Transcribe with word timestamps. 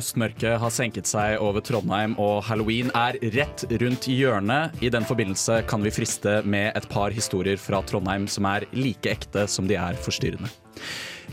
Høstmørket 0.00 0.56
har 0.62 0.72
senket 0.72 1.08
seg 1.10 1.42
over 1.44 1.60
Trondheim, 1.60 2.14
og 2.16 2.40
halloween 2.46 2.88
er 2.96 3.18
rett 3.34 3.66
rundt 3.82 4.06
hjørnet. 4.08 4.78
I 4.80 4.88
den 4.92 5.04
forbindelse 5.04 5.58
kan 5.68 5.84
vi 5.84 5.92
friste 5.92 6.38
med 6.48 6.72
et 6.72 6.86
par 6.88 7.12
historier 7.12 7.60
fra 7.60 7.82
Trondheim 7.84 8.24
som 8.30 8.48
er 8.48 8.64
like 8.72 9.12
ekte 9.12 9.44
som 9.50 9.68
de 9.68 9.76
er 9.76 9.98
forstyrrende. 10.00 10.48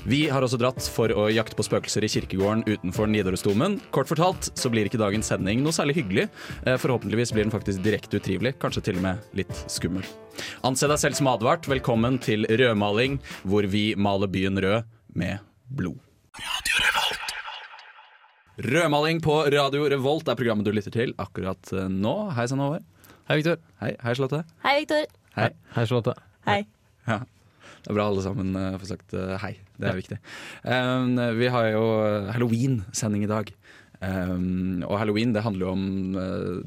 Vi 0.07 0.25
har 0.30 0.43
også 0.43 0.59
dratt 0.59 0.84
for 0.93 1.11
å 1.16 1.30
jakte 1.31 1.55
på 1.57 1.63
spøkelser 1.63 2.03
i 2.03 2.09
kirkegården 2.11 2.66
utenfor 2.67 3.08
Nidarosdomen. 3.09 3.80
Kort 3.95 4.11
fortalt 4.11 4.52
så 4.59 4.72
blir 4.72 4.89
ikke 4.89 4.99
dagens 4.99 5.31
sending 5.31 5.63
noe 5.63 5.75
særlig 5.75 5.97
hyggelig. 6.02 6.27
Eh, 6.67 6.75
Forhåpentligvis 6.75 7.31
blir 7.36 7.47
den 7.47 7.55
faktisk 7.55 7.81
direkte 7.88 8.20
utrivelig, 8.20 8.58
kanskje 8.61 8.84
til 8.89 8.99
og 8.99 9.08
med 9.08 9.39
litt 9.39 9.63
skummel. 9.72 10.03
Anse 10.67 10.91
deg 10.91 10.99
selv 11.02 11.17
som 11.17 11.31
advart. 11.31 11.72
Velkommen 11.72 12.20
til 12.23 12.44
rødmaling, 12.52 13.17
hvor 13.47 13.67
vi 13.72 13.94
maler 13.95 14.31
byen 14.31 14.59
rød 14.63 14.91
med 15.16 15.39
blod. 15.72 16.03
Rødmaling 18.57 19.20
på 19.21 19.34
Radio 19.53 19.85
Revolt 19.91 20.27
er 20.31 20.38
programmet 20.39 20.66
du 20.66 20.71
lytter 20.73 20.93
til 20.93 21.11
akkurat 21.21 21.70
eh, 21.77 21.85
nå. 21.93 22.13
Hei 22.34 22.47
sann, 22.49 22.61
Håvard. 22.63 22.85
Hei, 23.30 23.35
Victor. 23.38 23.59
Hei, 23.83 23.91
hei 24.02 24.13
Charlotte. 24.17 24.39
Hei, 24.66 24.71
Viktor. 24.81 25.03
Hei. 25.38 25.49
Hei, 25.75 25.83
Charlotte. 25.85 26.16
Hei. 26.47 26.55
Ja. 27.05 27.20
Det 27.85 27.91
er 27.91 27.97
bra 27.99 28.07
alle 28.09 28.23
sammen 28.25 28.55
eh, 28.57 28.77
får 28.81 28.89
sagt 28.95 29.13
eh, 29.13 29.35
hei. 29.43 29.52
Det 29.77 29.91
er 29.91 29.99
viktig. 29.99 30.17
Um, 30.66 31.13
vi 31.38 31.52
har 31.53 31.70
jo 31.70 31.83
halloween-sending 32.33 33.27
i 33.27 33.30
dag. 33.30 33.53
Um, 34.02 34.81
og 34.88 34.97
halloween 35.03 35.38
det 35.38 35.42
handler 35.45 35.67
jo 35.67 35.71
om 35.73 35.86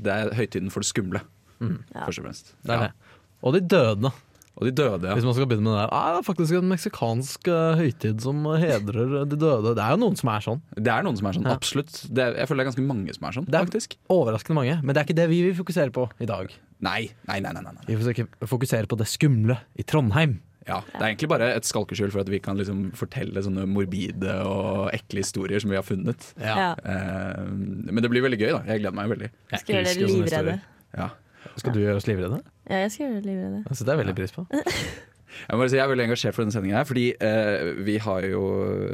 Det 0.03 0.11
er 0.15 0.33
høytiden 0.35 0.71
for 0.75 0.83
det 0.83 0.89
skumle, 0.91 1.21
Ja. 1.63 2.07
først 2.07 2.23
og 2.23 2.29
fremst. 2.29 2.55
Det 2.67 2.75
er 2.77 2.87
det. 2.87 3.19
Og 3.43 3.55
de 3.59 3.61
døde, 3.71 4.11
Og 4.59 4.67
de 4.67 4.73
døde, 4.77 5.07
ja. 5.09 5.15
hvis 5.17 5.25
man 5.25 5.33
skal 5.37 5.47
begynne 5.49 5.65
med 5.65 5.73
det 5.73 5.85
der. 5.85 5.93
Ah, 5.95 6.09
det 6.13 6.19
er 6.21 6.27
faktisk 6.27 6.57
en 6.59 6.69
meksikansk 6.69 7.49
eh, 7.49 7.79
høytid 7.81 8.21
som 8.21 8.43
hedrer 8.61 9.15
de 9.31 9.39
døde. 9.39 9.73
Det 9.79 9.85
er 9.85 9.95
jo 9.95 10.01
noen 10.03 10.19
som 10.21 10.29
er 10.35 10.45
sånn. 10.45 10.61
Det 10.77 10.93
er 10.93 11.07
noen 11.07 11.17
som 11.17 11.31
er 11.31 11.39
sånn, 11.39 11.47
Ja. 11.49 11.55
absolutt. 11.57 11.95
Det 12.13 12.25
er, 12.27 12.37
jeg 12.43 12.51
føler 12.51 12.61
det 12.61 12.67
er 12.67 12.71
ganske 12.73 12.87
mange 12.89 13.15
som 13.17 13.25
er 13.29 13.39
sånn, 13.39 13.47
Det 13.47 13.55
er- 13.57 13.65
faktisk. 13.65 13.97
Overraskende 14.11 14.59
mange. 14.59 14.77
Men 14.83 14.95
det 14.95 15.01
er 15.01 15.09
ikke 15.09 15.17
det 15.23 15.29
vi 15.31 15.41
vil 15.47 15.55
fokusere 15.57 15.91
på 15.97 16.11
i 16.21 16.27
dag. 16.27 16.53
Nei, 16.81 17.11
nei, 17.29 17.41
nei. 17.41 17.53
nei, 17.53 17.63
nei, 17.63 17.73
nei. 17.73 17.85
Vi 17.87 17.95
vil 17.97 18.29
fokusere 18.45 18.87
på 18.87 18.99
det 18.99 19.07
skumle 19.07 19.59
i 19.79 19.83
Trondheim. 19.83 20.41
Ja, 20.69 20.83
Det 20.93 21.01
er 21.01 21.09
egentlig 21.15 21.29
bare 21.29 21.55
et 21.57 21.65
skalkeskjul 21.65 22.13
for 22.13 22.21
at 22.21 22.29
vi 22.29 22.39
kan 22.39 22.57
liksom 22.57 22.93
fortelle 22.93 23.41
sånne 23.43 23.65
morbide 23.67 24.35
og 24.45 24.91
ekle 24.93 25.23
historier 25.25 25.59
som 25.59 25.71
vi 25.71 25.77
har 25.77 25.83
funnet. 25.83 26.35
Ja. 26.39 26.75
Uh, 26.85 27.49
men 27.49 28.03
det 28.03 28.11
blir 28.13 28.23
veldig 28.23 28.39
gøy, 28.39 28.53
da. 28.53 28.63
Jeg 28.69 28.83
gleder 28.85 28.95
meg 28.95 29.09
veldig. 29.09 29.31
Jeg 29.51 29.61
Skal 29.61 29.75
gjøre 29.75 29.95
dere 29.95 30.13
livredde. 30.13 30.61
Ja. 30.97 31.09
Skal 31.57 31.73
du 31.73 31.81
gjøre 31.81 31.97
oss 31.97 32.07
livredde? 32.07 32.43
Ja, 32.71 32.85
jeg 32.85 32.93
skal 32.95 33.07
gjøre 33.07 33.15
livredd. 33.15 33.31
livredde. 33.31 33.63
Jeg 33.67 33.81
setter 33.81 33.97
jeg 33.97 34.05
veldig 34.05 34.19
pris 34.21 34.37
på. 34.37 34.47
Jeg, 35.31 35.57
må 35.57 35.67
si, 35.71 35.77
jeg 35.79 35.85
er 35.85 35.91
veldig 35.93 36.05
engasjert 36.09 36.35
for 36.35 36.43
denne 36.43 36.53
sendingen 36.53 36.77
her, 36.77 36.87
fordi 36.89 37.05
eh, 37.23 37.69
vi 37.87 37.95
har 38.03 38.25
jo 38.27 38.41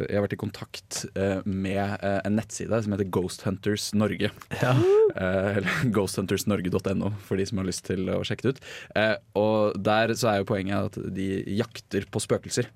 Jeg 0.05 0.19
har 0.19 0.25
vært 0.27 0.35
i 0.37 0.39
kontakt 0.39 0.99
eh, 1.17 1.41
med 1.49 1.81
eh, 1.97 2.19
en 2.29 2.37
nettside 2.37 2.81
som 2.85 2.93
heter 2.93 3.09
Ghost 3.09 3.47
Hunters 3.49 3.91
Norge. 3.97 4.31
Ja. 4.63 4.77
Eh, 5.17 5.57
eller 5.57 5.87
ghosthuntersnorge.no, 5.97 7.09
for 7.25 7.41
de 7.41 7.45
som 7.49 7.63
har 7.63 7.65
lyst 7.65 7.87
til 7.89 8.11
å 8.13 8.19
sjekke 8.27 8.45
det 8.45 8.51
ut. 8.53 8.59
Eh, 9.01 9.15
og 9.41 9.79
der 9.81 10.13
så 10.13 10.29
er 10.29 10.43
jo 10.43 10.49
poenget 10.51 10.91
at 10.91 11.15
de 11.17 11.29
jakter 11.57 12.05
på 12.13 12.21
spøkelser. 12.21 12.69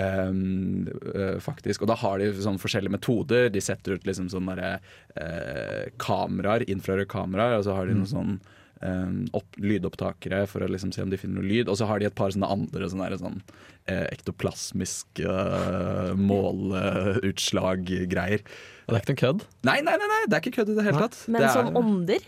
Um, 0.00 0.86
eh, 1.12 1.36
faktisk. 1.44 1.84
Og 1.84 1.90
da 1.90 1.98
har 2.00 2.22
de 2.22 2.30
sånn 2.40 2.56
forskjellige 2.62 2.94
metoder. 2.96 3.50
De 3.52 3.60
setter 3.60 3.98
ut 3.98 4.08
liksom 4.08 4.30
sånne 4.32 4.56
der, 4.56 4.88
eh, 5.20 5.92
kameraer, 6.00 6.64
infrarøde 6.72 7.10
kameraer, 7.12 7.58
og 7.58 7.68
så 7.68 7.76
har 7.76 7.90
de 7.90 7.98
noen 7.98 8.08
sånn 8.14 8.32
um, 8.38 8.40
opp, 8.80 9.56
lydopptakere 9.56 10.46
for 10.50 10.62
å 10.62 10.68
liksom 10.70 10.92
se 10.92 11.02
om 11.02 11.10
de 11.12 11.18
finner 11.20 11.36
noe 11.40 11.48
lyd. 11.48 11.68
Og 11.72 11.76
så 11.80 11.84
har 11.88 11.96
de 12.00 12.06
et 12.08 12.18
par 12.18 12.30
sånne 12.34 12.52
andre 12.52 12.88
sånne, 12.92 13.08
der, 13.08 13.18
sånn, 13.22 13.40
eh, 13.88 14.06
ektoplasmiske 14.12 15.26
uh, 15.26 16.12
målutslag-greier. 16.20 18.40
Og 18.86 18.90
det 18.92 18.96
er 18.98 19.02
ikke 19.02 19.14
noe 19.14 19.24
kødd. 19.24 19.40
Nei, 19.68 19.78
nei, 19.86 19.96
nei, 20.00 20.08
nei, 20.12 20.22
det 20.26 20.34
er 20.36 20.42
ikke 20.44 20.56
kødd 20.60 20.72
i 20.74 20.78
det 20.78 20.86
hele 20.88 21.00
tatt. 21.06 21.16
Men 21.28 21.38
det 21.40 21.48
er, 21.48 21.56
som 21.56 21.66
ånder? 21.80 22.22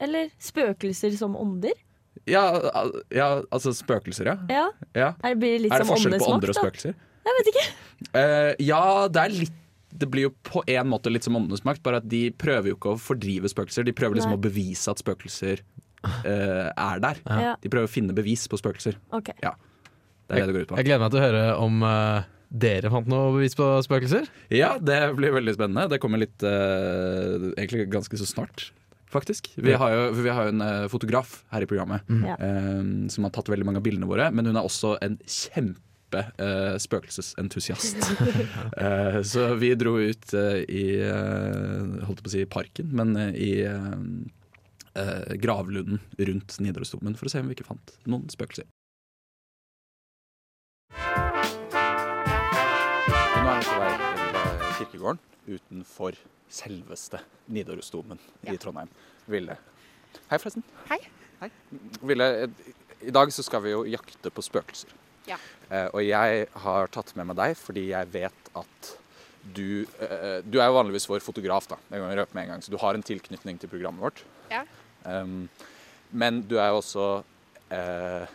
Eller 0.00 0.24
spøkelser 0.42 1.12
som 1.20 1.32
ånder? 1.38 1.76
ja, 2.28 2.42
ja, 3.14 3.28
altså 3.50 3.72
spøkelser, 3.74 4.32
ja. 4.32 4.36
Ja. 4.50 4.66
ja. 4.94 5.12
Er 5.22 5.34
det 5.34 5.40
blir 5.40 5.58
litt 5.64 5.72
Er 5.72 5.82
det 5.82 5.86
som 5.86 5.94
forskjell 5.94 6.18
på 6.20 6.32
ånder 6.34 6.52
og 6.52 6.56
da? 6.56 6.64
spøkelser? 6.64 6.98
Jeg 7.20 7.36
vet 7.36 7.50
ikke. 7.52 7.64
Uh, 8.14 8.52
ja, 8.64 8.84
det 9.12 9.22
er 9.22 9.34
litt 9.36 9.56
det 9.90 10.08
blir 10.10 10.28
jo 10.28 10.32
på 10.46 10.62
en 10.70 10.90
måte 10.90 11.10
litt 11.12 11.26
som 11.26 11.36
åndenes 11.38 11.64
makt, 11.66 11.82
bare 11.86 12.00
at 12.00 12.08
de 12.10 12.28
prøver 12.38 12.72
jo 12.72 12.78
ikke 12.78 12.94
å 12.94 13.00
fordrive 13.00 13.50
spøkelser. 13.50 13.86
De 13.86 13.94
prøver 13.96 14.18
liksom 14.18 14.34
Nei. 14.34 14.40
å 14.40 14.44
bevise 14.44 14.92
at 14.92 15.02
spøkelser 15.02 15.62
uh, 16.06 16.68
er 16.70 17.02
der. 17.02 17.22
Ja. 17.26 17.54
De 17.60 17.72
prøver 17.72 17.88
å 17.88 17.92
finne 17.92 18.16
bevis 18.16 18.46
på 18.50 18.60
spøkelser. 18.60 18.98
Ok. 19.16 19.32
Det 19.34 19.48
er 20.36 20.44
det 20.44 20.50
det 20.50 20.54
går 20.54 20.66
ut 20.66 20.72
på. 20.72 20.80
Jeg 20.80 20.90
gleder 20.90 21.02
meg 21.02 21.14
til 21.14 21.20
å 21.20 21.24
høre 21.26 21.44
om 21.58 21.82
uh, 21.82 22.28
dere 22.50 22.92
fant 22.92 23.10
noe 23.10 23.34
bevis 23.38 23.58
på 23.58 23.68
spøkelser. 23.86 24.30
Ja, 24.54 24.76
det 24.78 25.00
blir 25.18 25.34
veldig 25.34 25.56
spennende. 25.58 25.88
Det 25.90 26.00
kommer 26.02 26.22
litt 26.22 26.38
uh, 26.46 27.50
Egentlig 27.56 27.90
ganske 27.90 28.20
så 28.20 28.28
snart, 28.30 28.70
faktisk. 29.10 29.50
Vi 29.58 29.74
har 29.74 29.96
jo, 29.96 30.08
vi 30.22 30.30
har 30.30 30.46
jo 30.48 30.54
en 30.54 30.90
fotograf 30.92 31.40
her 31.50 31.66
i 31.66 31.70
programmet 31.70 32.06
mm. 32.06 32.26
eh, 32.30 32.82
som 33.10 33.26
har 33.26 33.34
tatt 33.34 33.50
veldig 33.50 33.66
mange 33.66 33.82
av 33.82 33.86
bildene 33.86 34.06
våre, 34.06 34.30
men 34.30 34.46
hun 34.46 34.54
er 34.54 34.62
også 34.62 34.94
en 35.02 35.18
kjempe 35.26 35.89
eh, 36.18 36.74
spøkelsesentusiast. 36.80 38.10
uh, 38.76 39.20
så 39.32 39.54
vi 39.60 39.72
dro 39.78 39.96
ut 40.00 40.34
uh, 40.34 40.58
i 40.66 40.84
Holdt 42.06 42.22
på 42.24 42.30
å 42.30 42.34
si 42.34 42.44
parken, 42.50 42.90
men 42.96 43.14
i 43.34 43.52
gravlunden 45.40 46.00
rundt 46.18 46.56
Nidarosdomen 46.60 47.14
for 47.16 47.28
å 47.28 47.32
se 47.32 47.40
om 47.40 47.48
vi 47.48 47.54
ikke 47.54 47.68
fant 47.68 47.92
noen 48.10 48.26
spøkelser. 48.32 48.66
Nå 53.40 53.54
er 53.54 53.62
vi 53.62 53.68
på 53.70 53.78
vei 53.78 53.92
til 54.00 54.74
kirkegården 54.80 55.22
utenfor 55.46 56.18
selveste 56.50 57.22
Nidarosdomen 57.54 58.20
i 58.50 58.58
Trondheim. 58.60 58.90
Ville. 59.30 59.56
Hei, 60.26 60.38
forresten. 60.38 60.66
Hei. 60.90 60.98
Hei. 61.40 61.50
Ville, 62.02 62.50
I 63.00 63.14
dag 63.14 63.32
så 63.32 63.42
skal 63.46 63.62
vi 63.64 63.72
jo 63.72 63.84
jakte 63.88 64.32
på 64.34 64.44
spøkelser. 64.44 64.92
Ja. 65.28 65.38
Eh, 65.70 65.86
og 65.94 66.02
jeg 66.02 66.48
har 66.64 66.88
tatt 66.90 67.12
med 67.18 67.26
meg 67.30 67.36
deg 67.38 67.52
fordi 67.58 67.84
jeg 67.92 68.08
vet 68.10 68.48
at 68.58 68.88
du 69.54 69.86
eh, 70.02 70.40
Du 70.44 70.58
er 70.60 70.66
jo 70.68 70.74
vanligvis 70.76 71.06
vår 71.08 71.20
fotograf, 71.24 71.66
da. 71.70 71.76
Det 71.88 71.96
kan 72.00 72.10
vi 72.10 72.16
røpe 72.18 72.34
med 72.36 72.42
en 72.44 72.50
gang, 72.54 72.62
så 72.62 72.70
du 72.74 72.78
har 72.82 72.94
en 72.98 73.02
tilknytning 73.06 73.56
til 73.62 73.70
programmet 73.72 74.02
vårt. 74.04 74.18
Ja. 74.50 74.62
Um, 75.04 75.48
men 76.12 76.42
du 76.50 76.56
er 76.60 76.68
jo 76.74 76.78
også 76.82 77.04
eh, 77.72 78.26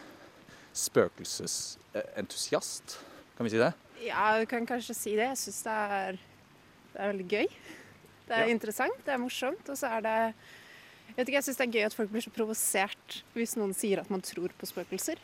spøkelsesentusiast, 0.73 2.85
kan 3.37 3.45
vi 3.45 3.49
si 3.53 3.59
det? 3.61 3.73
Ja, 4.05 4.39
du 4.39 4.45
kan 4.49 4.65
kanskje 4.67 4.93
si 4.97 5.11
det. 5.17 5.27
Jeg 5.33 5.37
syns 5.43 5.61
det, 5.67 5.79
det 6.93 6.99
er 7.03 7.11
veldig 7.13 7.27
gøy. 7.31 7.47
Det 8.25 8.33
er 8.33 8.47
Ja. 8.47 8.51
interessant, 8.55 8.97
det 9.05 9.11
er 9.13 9.17
morsomt, 9.21 9.65
og 9.69 9.77
så 9.77 9.85
er 9.97 10.01
det 10.01 10.17
jeg 11.05 11.15
vet 11.19 11.27
ikke, 11.29 11.37
jeg 11.37 11.45
syns 11.45 11.57
det 11.61 11.65
er 11.67 11.75
gøy 11.77 11.85
at 11.85 11.93
folk 11.95 12.09
blir 12.11 12.23
så 12.25 12.31
provosert 12.33 13.07
hvis 13.35 13.53
noen 13.55 13.73
sier 13.77 13.99
at 14.01 14.09
man 14.09 14.21
tror 14.25 14.49
på 14.57 14.65
spøkelser. 14.65 15.17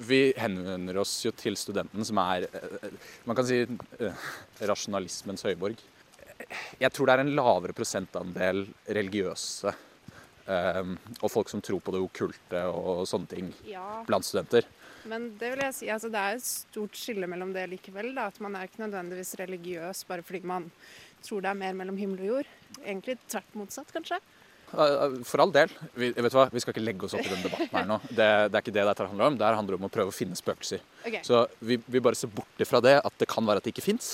Vi 0.00 0.20
henvender 0.40 0.96
oss 1.02 1.12
jo 1.26 1.32
til 1.36 1.56
studenten, 1.60 2.04
som 2.08 2.18
er 2.22 2.46
eh, 2.48 2.92
man 3.28 3.36
kan 3.36 3.46
si 3.46 3.60
eh, 3.66 4.28
rasjonalismens 4.70 5.44
høyborg. 5.44 5.80
Jeg 6.80 6.92
tror 6.96 7.08
det 7.08 7.16
er 7.16 7.22
en 7.26 7.34
lavere 7.36 7.76
prosentandel 7.76 8.62
religiøse 8.88 9.74
eh, 10.48 10.94
og 11.20 11.28
folk 11.28 11.52
som 11.52 11.60
tror 11.64 11.82
på 11.84 11.92
det 11.92 12.00
okkulte 12.00 12.64
og 12.72 13.04
sånne 13.10 13.28
ting 13.34 13.52
Ja, 13.68 14.00
blant 14.08 14.24
studenter. 14.24 14.68
Men 15.10 15.30
det 15.40 15.52
vil 15.52 15.64
jeg 15.64 15.76
si, 15.76 15.92
altså 15.92 16.10
det 16.12 16.20
er 16.20 16.38
et 16.38 16.48
stort 16.48 16.96
skille 16.96 17.28
mellom 17.28 17.52
det 17.56 17.66
likevel. 17.72 18.12
Da, 18.16 18.30
at 18.32 18.40
man 18.40 18.56
er 18.56 18.68
ikke 18.68 18.86
nødvendigvis 18.86 19.36
religiøs 19.40 20.04
bare 20.08 20.24
fordi 20.24 20.42
man 20.48 20.68
tror 21.24 21.44
det 21.44 21.52
er 21.52 21.60
mer 21.60 21.76
mellom 21.76 22.00
himmel 22.00 22.24
og 22.24 22.32
jord. 22.34 22.52
Egentlig 22.80 23.18
tvert 23.28 23.56
motsatt, 23.58 23.92
kanskje. 23.92 24.20
Eh, 24.72 25.16
For 25.26 25.42
all 25.42 25.52
del. 25.54 25.70
Vi, 25.94 26.10
vet 26.14 26.30
du 26.32 26.38
hva? 26.38 26.48
vi 26.52 26.60
skal 26.62 26.74
ikke 26.74 26.84
legge 26.84 27.06
oss 27.08 27.14
opp 27.18 27.24
i 27.26 27.30
den 27.32 27.42
debatten 27.44 27.72
her 27.74 27.86
nå. 27.88 28.00
Det, 28.08 28.26
det 28.50 28.54
er 28.58 28.62
ikke 28.62 28.74
det 28.76 28.84
dette 28.90 29.06
handler 29.10 29.30
om. 29.32 29.38
Det 29.40 29.52
handler 29.60 29.78
om 29.80 29.86
å 29.88 29.92
prøve 29.92 30.12
å 30.12 30.14
finne 30.14 30.38
spøkelser. 30.38 30.82
Okay. 31.04 31.22
Så 31.26 31.44
vi, 31.60 31.80
vi 31.86 32.02
bare 32.04 32.18
ser 32.18 32.30
bort 32.34 32.62
ifra 32.62 32.80
det 32.84 32.98
at 33.00 33.16
det 33.18 33.28
kan 33.30 33.46
være 33.48 33.62
at 33.62 33.66
det 33.66 33.74
ikke 33.74 33.86
fins. 33.88 34.12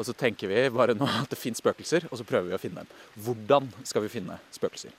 Og 0.00 0.06
så 0.08 0.14
tenker 0.16 0.48
vi 0.48 0.64
bare 0.72 0.94
nå 0.96 1.04
at 1.20 1.28
det 1.30 1.36
fins 1.38 1.60
spøkelser, 1.60 2.06
og 2.10 2.16
så 2.16 2.24
prøver 2.24 2.48
vi 2.48 2.56
å 2.56 2.60
finne 2.62 2.82
dem. 2.84 2.98
Hvordan 3.20 3.68
skal 3.84 4.02
vi 4.06 4.12
finne 4.12 4.38
spøkelser? 4.54 4.94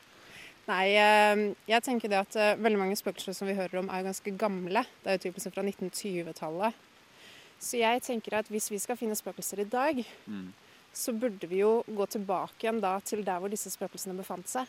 Nei, 0.68 0.92
eh, 0.94 1.42
jeg 1.68 1.84
tenker 1.84 2.12
det 2.12 2.20
at 2.22 2.36
eh, 2.38 2.52
veldig 2.62 2.80
mange 2.80 2.96
spøkelser 3.00 3.34
som 3.36 3.50
vi 3.50 3.56
hører 3.58 3.80
om, 3.82 3.90
er 3.90 4.06
ganske 4.06 4.34
gamle. 4.40 4.84
Det 5.02 5.10
er 5.10 5.18
jo 5.18 5.24
typisk 5.26 5.56
fra 5.56 5.64
1920-tallet. 5.66 6.78
Så 7.62 7.78
jeg 7.82 8.02
tenker 8.06 8.38
at 8.40 8.48
hvis 8.50 8.70
vi 8.74 8.80
skal 8.82 8.98
finne 8.98 9.18
spøkelser 9.18 9.64
i 9.66 9.68
dag, 9.70 10.04
Mm. 10.30 10.52
Så 10.94 11.14
burde 11.16 11.48
vi 11.48 11.62
jo 11.62 11.84
gå 11.88 12.06
tilbake 12.12 12.66
igjen 12.66 12.82
da 12.84 12.98
til 13.06 13.24
der 13.24 13.40
hvor 13.40 13.52
disse 13.52 13.72
spøkelsene 13.72 14.18
befant 14.18 14.50
seg. 14.52 14.68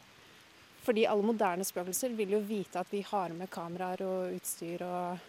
Fordi 0.82 1.04
alle 1.06 1.22
moderne 1.22 1.64
spøkelser 1.66 2.14
vil 2.19 2.32
jo 2.34 2.40
vite 2.46 2.80
at 2.80 2.90
vi 2.90 3.02
har 3.06 3.34
med 3.38 3.50
kameraer 3.54 4.02
og 4.06 4.32
utstyr 4.38 4.82
og 4.82 5.28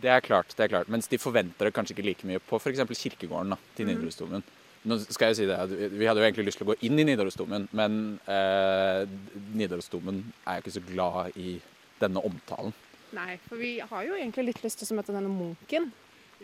Det 0.00 0.10
er 0.10 0.20
klart, 0.20 0.50
det 0.56 0.64
er 0.64 0.68
klart. 0.72 0.88
Mens 0.90 1.06
de 1.08 1.18
forventer 1.22 1.68
det 1.68 1.72
kanskje 1.76 1.94
ikke 1.94 2.04
like 2.08 2.26
mye 2.26 2.40
på 2.42 2.58
f.eks. 2.58 2.80
kirkegården 2.98 3.54
da, 3.54 3.56
til 3.76 3.86
Mhm. 3.86 3.94
Nidarosdomen. 3.94 4.42
Nå 4.84 4.98
skal 5.08 5.28
jeg 5.30 5.36
si 5.36 5.46
det, 5.46 5.56
vi 5.70 5.88
vi 6.00 6.04
hadde 6.04 6.20
jo 6.20 6.26
egentlig 6.26 6.44
lyst 6.50 6.58
til 6.58 6.66
å 6.66 6.74
gå 6.74 6.76
inn 6.84 6.98
i 6.98 7.04
Nidarosdomen, 7.04 7.68
men 7.72 8.18
eh, 8.28 9.06
Nidarosdomen 9.54 10.18
er 10.46 10.58
jo 10.58 10.64
ikke 10.64 10.74
så 10.74 10.82
glad 10.90 11.36
i 11.40 11.54
denne 12.00 12.20
omtalen. 12.20 12.74
Nei, 13.14 13.38
for 13.48 13.56
vi 13.56 13.78
har 13.78 14.02
jo 14.04 14.16
egentlig 14.18 14.44
litt 14.50 14.62
lyst 14.64 14.80
til 14.82 14.90
å 14.92 14.98
møte 14.98 15.14
denne 15.14 15.30
munken. 15.30 15.92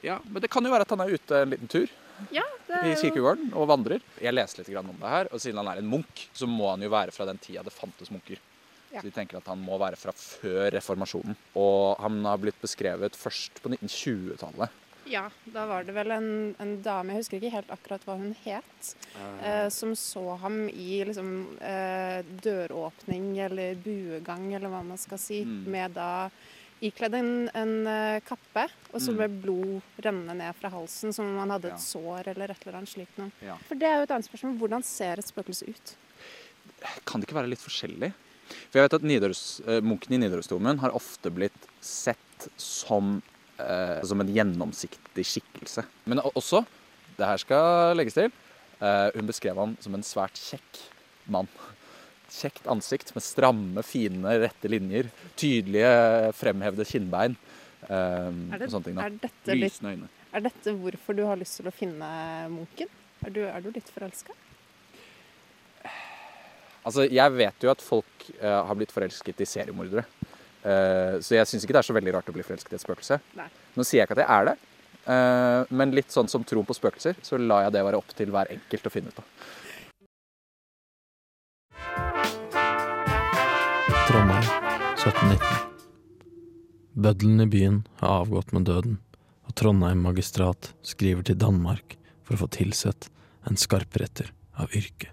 Ja, 0.03 0.21
Men 0.31 0.41
det 0.41 0.49
kan 0.51 0.65
jo 0.65 0.71
være 0.73 0.87
at 0.87 0.95
han 0.95 1.01
er 1.05 1.13
ute 1.13 1.43
en 1.43 1.51
liten 1.51 1.69
tur 1.69 1.91
Ja, 2.31 2.45
det 2.69 2.81
i 2.93 2.95
kirkegården 3.01 3.53
og 3.57 3.69
vandrer. 3.71 4.01
Jeg 4.21 4.35
leste 4.37 4.61
litt 4.63 4.71
grann 4.73 4.89
om 4.93 4.99
det 5.01 5.09
her, 5.09 5.29
og 5.33 5.41
siden 5.43 5.59
han 5.63 5.69
er 5.73 5.81
en 5.83 5.91
munk, 5.91 6.27
så 6.37 6.47
må 6.51 6.71
han 6.71 6.83
jo 6.85 6.91
være 6.93 7.15
fra 7.15 7.27
den 7.31 7.39
tida 7.43 7.63
det 7.67 7.73
fantes 7.75 8.11
munker. 8.15 8.39
Ja. 8.91 9.01
Så 9.01 9.07
de 9.07 9.13
tenker 9.15 9.39
at 9.39 9.47
han 9.47 9.61
må 9.63 9.77
være 9.79 9.97
fra 9.97 10.11
før 10.17 10.71
reformasjonen. 10.75 11.37
Og 11.55 11.97
han 12.03 12.25
har 12.27 12.39
blitt 12.43 12.59
beskrevet 12.63 13.15
først 13.19 13.61
på 13.63 13.71
1920-tallet. 13.77 14.71
Ja, 15.11 15.25
da 15.51 15.65
var 15.67 15.83
det 15.87 15.95
vel 15.97 16.11
en, 16.15 16.29
en 16.63 16.73
dame, 16.85 17.15
jeg 17.17 17.25
husker 17.25 17.39
ikke 17.41 17.55
helt 17.57 17.71
akkurat 17.75 18.05
hva 18.07 18.15
hun 18.21 18.35
het, 18.45 18.91
eh, 19.43 19.67
som 19.75 19.95
så 19.99 20.37
ham 20.39 20.69
i 20.71 21.01
liksom 21.09 21.31
eh, 21.67 22.21
døråpning 22.45 23.33
eller 23.47 23.75
buegang, 23.83 24.53
eller 24.55 24.71
hva 24.71 24.85
man 24.87 25.01
skal 25.03 25.19
si, 25.19 25.41
Mm. 25.45 25.65
med 25.73 25.95
da 25.97 26.31
ikledd 26.83 27.15
en, 27.15 27.31
en 27.55 27.73
eh, 27.87 28.21
kappe, 28.25 28.67
og 28.93 29.01
så 29.01 29.13
Mm. 29.13 29.41
blod 29.43 29.83
rennende 30.05 30.35
ned 30.39 30.55
fra 30.57 30.71
halsen, 30.71 31.13
som 31.13 31.27
om 31.27 31.39
han 31.39 31.51
hadde 31.51 31.69
Ja. 31.69 31.75
et 31.75 31.81
sår 31.81 32.29
eller 32.33 32.51
et 32.51 32.63
eller 32.67 32.79
annet 32.79 32.89
slikt 32.89 33.19
noe. 33.19 33.31
Ja. 33.43 33.57
For 33.69 33.75
det 33.77 33.87
er 33.89 33.97
jo 33.99 34.03
et 34.09 34.11
annet 34.17 34.29
spørsmål. 34.31 34.59
Hvordan 34.59 34.83
ser 34.85 35.19
et 35.19 35.29
spøkelse 35.29 35.69
ut? 35.69 35.95
Kan 37.05 37.21
det 37.21 37.29
ikke 37.29 37.37
være 37.43 37.51
litt 37.53 37.61
forskjellig? 37.63 38.13
For 38.71 38.81
jeg 38.81 38.89
vet 38.89 38.95
at 38.95 39.03
Nidaros, 39.07 39.61
Munken 39.83 40.13
i 40.17 40.19
Nidarosdomen 40.19 40.79
har 40.81 40.91
ofte 40.97 41.31
blitt 41.31 41.67
sett 41.81 42.49
som, 42.57 43.23
eh, 43.59 44.01
som 44.03 44.21
en 44.21 44.27
gjennomsiktig 44.35 45.23
skikkelse. 45.25 45.85
Men 46.07 46.19
også, 46.19 46.65
det 47.17 47.27
her 47.27 47.37
skal 47.39 47.95
legges 47.97 48.15
til, 48.15 48.33
eh, 48.81 49.11
hun 49.15 49.27
beskrev 49.29 49.55
han 49.57 49.77
som 49.81 49.95
en 49.95 50.03
svært 50.03 50.35
kjekk 50.35 50.81
mann. 51.29 51.47
Kjekt 52.31 52.67
ansikt 52.71 53.11
med 53.17 53.25
stramme, 53.27 53.83
fine, 53.87 54.37
rette 54.45 54.71
linjer. 54.71 55.09
Tydelige, 55.41 55.91
fremhevde 56.39 56.87
kinnbein. 56.87 57.35
Eh, 57.89 57.91
Er, 57.91 58.59
det, 58.61 58.69
og 58.69 58.75
sånne 58.77 58.87
ting. 58.87 58.99
Da. 59.01 59.09
er, 59.09 59.17
dette 59.25 59.57
Lysende 59.59 59.95
øyne. 59.97 60.09
er 60.33 60.45
dette 60.47 60.75
hvorfor 60.79 61.17
du 61.19 61.25
har 61.27 61.41
lyst 61.41 61.59
til 61.59 61.67
å 61.71 61.75
finne 61.75 62.11
munken? 62.53 62.89
Er 63.27 63.35
du, 63.35 63.43
er 63.51 63.61
du 63.65 63.71
litt 63.75 63.91
forelska? 63.93 64.33
Altså, 66.87 67.05
jeg 67.13 67.35
vet 67.37 67.65
jo 67.67 67.71
at 67.75 67.83
folk 67.85 68.27
eh, 68.39 68.61
har 68.65 68.77
blitt 68.79 68.93
forelsket 68.95 69.43
i 69.45 69.49
seriemordere. 69.49 70.07
Eh, 70.65 71.19
så 71.25 71.35
jeg 71.37 71.49
syns 71.51 71.65
ikke 71.67 71.77
det 71.77 71.83
er 71.83 71.89
så 71.91 71.97
veldig 71.97 72.15
rart 72.17 72.31
å 72.33 72.35
bli 72.37 72.45
forelsket 72.47 72.73
i 72.73 72.79
et 72.79 72.85
spøkelse. 72.85 73.19
Nei. 73.37 73.49
Nå 73.77 73.85
sier 73.85 74.01
jeg 74.01 74.09
ikke 74.09 74.17
at 74.17 74.23
jeg 74.25 74.33
er 74.39 74.49
det, 74.49 74.55
eh, 75.13 75.75
men 75.77 75.93
litt 75.97 76.15
sånn 76.15 76.31
som 76.33 76.45
troen 76.49 76.65
på 76.69 76.77
spøkelser, 76.79 77.21
så 77.27 77.37
lar 77.41 77.67
jeg 77.67 77.75
det 77.77 77.85
være 77.85 78.01
opp 78.01 78.15
til 78.17 78.33
hver 78.33 78.49
enkelt 78.57 78.89
å 78.89 78.93
finne 78.95 79.13
ut 79.13 79.21
av. 79.21 79.29
Trondheim 84.11 84.43
1719. 84.99 85.41
Bøddelen 86.93 87.41
i 87.41 87.47
byen 87.47 87.77
har 88.01 88.25
avgått 88.25 88.51
med 88.51 88.65
døden, 88.67 88.97
og 89.47 89.55
Trondheim 89.55 90.01
magistrat 90.03 90.73
skriver 90.83 91.23
til 91.29 91.37
Danmark 91.39 91.95
for 92.27 92.35
å 92.35 92.41
få 92.41 92.49
tilsett 92.57 93.07
en 93.47 93.59
skarpretter 93.61 94.33
av 94.59 94.75
yrke. 94.75 95.13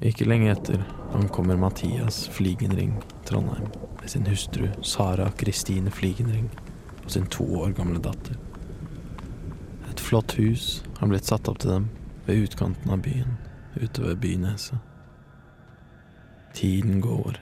Ikke 0.00 0.24
lenge 0.24 0.54
etter 0.54 0.86
ankommer 1.18 1.60
Mathias 1.60 2.22
Fligenring 2.32 2.94
Trondheim 3.28 3.68
med 3.98 4.08
sin 4.08 4.24
hustru 4.30 4.70
Sara 4.80 5.26
Kristine 5.42 5.92
Fligenring 5.92 6.48
og 7.02 7.10
sin 7.12 7.28
to 7.28 7.44
år 7.60 7.74
gamle 7.76 8.00
datter. 8.00 8.40
Et 9.90 10.00
flott 10.00 10.32
hus 10.40 10.78
har 11.02 11.12
blitt 11.12 11.28
satt 11.28 11.52
opp 11.52 11.60
til 11.60 11.74
dem 11.74 11.90
ved 12.24 12.46
utkanten 12.46 12.96
av 12.96 13.04
byen, 13.04 13.36
ute 13.76 14.00
ved 14.00 14.16
Byneset. 14.24 14.80
Tiden 16.52 17.00
går, 17.00 17.38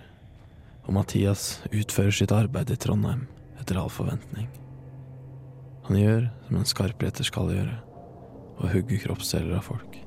og 0.87 0.95
Mathias 0.95 1.61
utfører 1.73 2.15
sitt 2.15 2.33
arbeid 2.35 2.71
i 2.71 2.79
Trondheim 2.79 3.27
etter 3.61 3.79
all 3.81 3.91
forventning. 3.93 4.47
Han 5.89 5.99
gjør 5.99 6.29
som 6.47 6.61
en 6.61 6.69
skarpretter 6.71 7.27
skal 7.27 7.51
gjøre, 7.51 7.79
og 8.61 8.71
hugger 8.75 9.03
kroppsdeler 9.07 9.57
av 9.59 9.67
folk. 9.67 9.99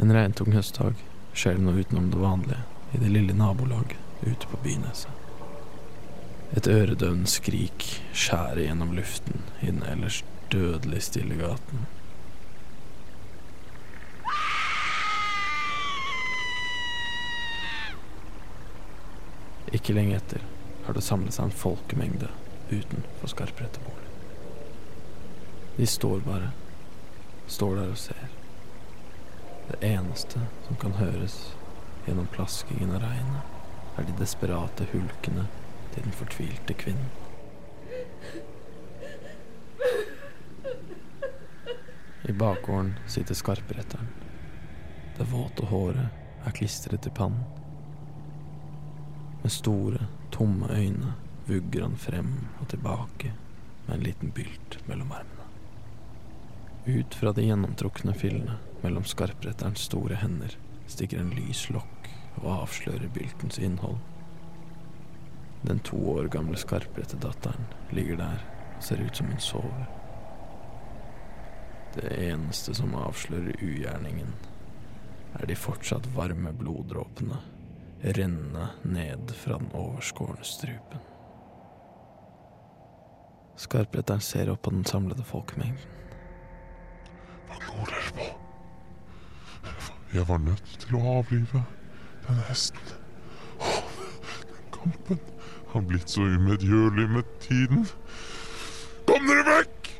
En 0.00 0.12
regntung 0.12 0.52
høstdag 0.52 0.98
skjer 1.32 1.56
det 1.56 1.64
noe 1.64 1.80
utenom 1.80 2.10
det 2.12 2.20
vanlige 2.20 2.60
i 2.92 3.00
det 3.00 3.12
lille 3.14 3.36
nabolaget 3.36 3.96
ute 4.26 4.50
på 4.50 4.60
Byneset. 4.64 5.16
Et 6.58 6.66
øredøvende 6.66 7.30
skrik 7.30 7.86
skjærer 8.10 8.64
gjennom 8.64 8.92
luften 8.96 9.44
i 9.62 9.70
den 9.70 9.84
ellers 9.86 10.24
dødelig 10.52 11.04
stille 11.06 11.38
gaten. 11.38 11.86
Ikke 19.80 19.94
lenge 19.96 20.18
etter 20.18 20.42
har 20.84 20.92
det 20.92 21.00
samlet 21.00 21.32
seg 21.32 21.46
en 21.48 21.56
folkemengde 21.56 22.28
utenfor 22.68 23.30
skarpretterbolig. 23.32 24.08
De 25.78 25.86
står 25.88 26.20
bare, 26.26 26.50
står 27.48 27.78
der 27.78 27.92
og 27.94 27.96
ser. 27.98 28.26
Det 29.70 29.78
eneste 29.86 30.42
som 30.66 30.76
kan 30.82 30.98
høres 30.98 31.38
gjennom 32.04 32.28
plaskingen 32.34 32.92
av 32.92 33.00
regnet, 33.06 33.56
er 33.96 34.04
de 34.04 34.16
desperate 34.18 34.84
hulkene 34.92 35.46
til 35.94 36.04
den 36.04 36.16
fortvilte 36.18 36.76
kvinnen. 36.76 37.08
I 42.28 42.36
bakgården 42.36 42.92
sitter 43.08 43.34
skarpretteren. 43.34 44.12
Det 45.16 45.24
våte 45.32 45.72
håret 45.72 46.44
er 46.44 46.58
klistret 46.60 47.00
til 47.08 47.16
pannen. 47.16 47.59
Med 49.42 49.52
store, 49.52 50.06
tomme 50.30 50.68
øyne 50.68 51.12
vugger 51.46 51.82
han 51.82 51.96
frem 51.96 52.32
og 52.60 52.68
tilbake 52.68 53.32
med 53.86 53.94
en 53.96 54.02
liten 54.04 54.32
bylt 54.36 54.78
mellom 54.86 55.12
armene. 55.12 55.46
Ut 56.86 57.14
fra 57.14 57.32
de 57.32 57.46
gjennomtrukne 57.46 58.12
fillene 58.14 58.58
mellom 58.82 59.04
skarpretterens 59.04 59.86
store 59.88 60.18
hender 60.20 60.56
stikker 60.88 61.20
en 61.20 61.32
lys 61.36 61.66
lokk 61.72 62.10
og 62.42 62.50
avslører 62.54 63.08
byltens 63.14 63.58
innhold. 63.58 63.98
Den 65.62 65.80
to 65.84 65.96
år 66.12 66.28
gamle 66.32 66.60
skarprettedatteren 66.60 67.64
ligger 67.96 68.20
der 68.20 68.44
og 68.76 68.84
ser 68.84 69.00
ut 69.04 69.16
som 69.16 69.32
hun 69.32 69.40
sover. 69.44 69.88
Det 71.96 72.12
eneste 72.28 72.74
som 72.76 72.92
avslører 72.94 73.56
ugjerningen, 73.60 74.36
er 75.40 75.46
de 75.46 75.56
fortsatt 75.58 76.06
varme 76.14 76.52
bloddråpene 76.56 77.40
renne 78.02 78.68
ned 78.82 79.32
fra 79.36 79.58
den 79.58 79.72
overskårne 79.76 80.44
strupen. 80.44 81.02
Skarpretteren 83.60 84.22
ser 84.24 84.48
opp 84.52 84.62
på 84.64 84.72
den 84.72 84.86
samlede 84.88 85.24
folkemengden. 85.26 85.98
Hva 87.48 87.58
går 87.66 87.92
dere 87.92 88.14
på? 88.16 88.28
Jeg 90.14 90.26
var 90.28 90.40
nødt 90.42 90.72
til 90.80 90.96
å 90.96 91.02
avlive 91.18 91.60
denne 92.24 92.46
hesten. 92.48 92.96
Åh, 93.60 93.84
Den 94.48 94.72
kampen 94.74 95.20
har 95.72 95.84
blitt 95.86 96.10
så 96.10 96.24
umedgjørlig 96.24 97.06
med 97.10 97.28
tiden. 97.44 97.84
Kom 99.06 99.28
dere 99.28 99.44
vekk! 99.50 99.92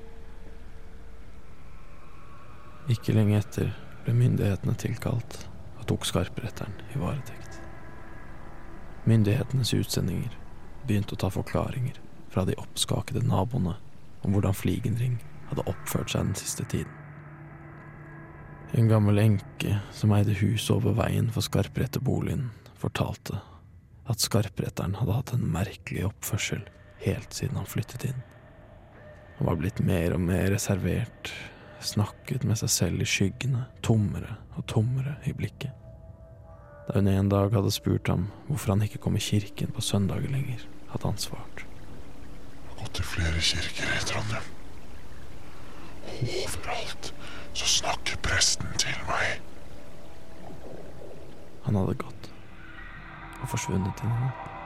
Ikke 2.90 3.14
lenge 3.14 3.38
etter 3.38 3.70
ble 4.04 4.16
myndighetene 4.16 4.74
tilkalt 4.80 5.44
og 5.76 5.86
tok 5.92 6.08
skarpretteren 6.08 6.74
i 6.94 6.98
varetekt. 6.98 7.49
Myndighetenes 9.08 9.72
utsendinger 9.74 10.34
begynte 10.86 11.16
å 11.16 11.20
ta 11.20 11.30
forklaringer 11.32 12.00
fra 12.30 12.44
de 12.48 12.56
oppskakede 12.60 13.22
naboene 13.26 13.76
om 14.20 14.34
hvordan 14.34 14.56
Fligenring 14.56 15.18
hadde 15.50 15.64
oppført 15.70 16.12
seg 16.12 16.28
den 16.28 16.38
siste 16.38 16.66
tiden. 16.70 16.92
En 18.76 18.90
gammel 18.90 19.18
enke 19.18 19.80
som 19.96 20.12
eide 20.14 20.36
huset 20.38 20.70
over 20.76 20.94
veien 21.00 21.30
for 21.34 21.42
skarpretterboligen, 21.42 22.50
fortalte 22.78 23.40
at 24.10 24.22
skarpretteren 24.22 24.94
hadde 25.00 25.16
hatt 25.16 25.32
en 25.34 25.48
merkelig 25.52 26.04
oppførsel 26.06 26.62
helt 27.02 27.34
siden 27.34 27.58
han 27.58 27.68
flyttet 27.68 28.06
inn. 28.06 28.22
Han 29.40 29.48
var 29.48 29.58
blitt 29.58 29.80
mer 29.82 30.14
og 30.14 30.22
mer 30.22 30.50
reservert, 30.52 31.32
snakket 31.80 32.44
med 32.44 32.60
seg 32.60 32.72
selv 32.74 33.02
i 33.02 33.08
skyggene, 33.08 33.64
tommere 33.82 34.36
og 34.54 34.66
tommere 34.70 35.16
i 35.26 35.32
blikket. 35.34 35.72
Da 36.88 36.96
hun 36.98 37.08
en 37.08 37.28
dag 37.30 37.52
hadde 37.54 37.72
spurt 37.74 38.08
ham 38.08 38.28
hvorfor 38.48 38.74
han 38.74 38.82
ikke 38.86 38.98
kom 39.02 39.16
i 39.16 39.22
kirken 39.24 39.74
på 39.74 39.84
søndager 39.84 40.30
lenger, 40.32 40.64
hadde 40.92 41.06
han 41.06 41.20
svart. 41.20 41.64
Jeg 41.64 42.72
har 42.72 42.80
gått 42.82 42.94
til 42.98 43.08
flere 43.12 43.44
kirker 43.50 43.92
i 43.96 44.02
Trondheim. 44.08 44.48
Overalt 46.20 47.12
så 47.52 47.66
snakker 47.66 48.20
presten 48.24 48.70
til 48.80 48.96
meg. 49.08 49.40
Han 51.66 51.76
hadde 51.76 51.98
gått 52.00 52.30
og 53.40 53.48
forsvunnet 53.52 54.02
inn 54.04 54.14
i 54.14 54.22
natten. 54.22 54.56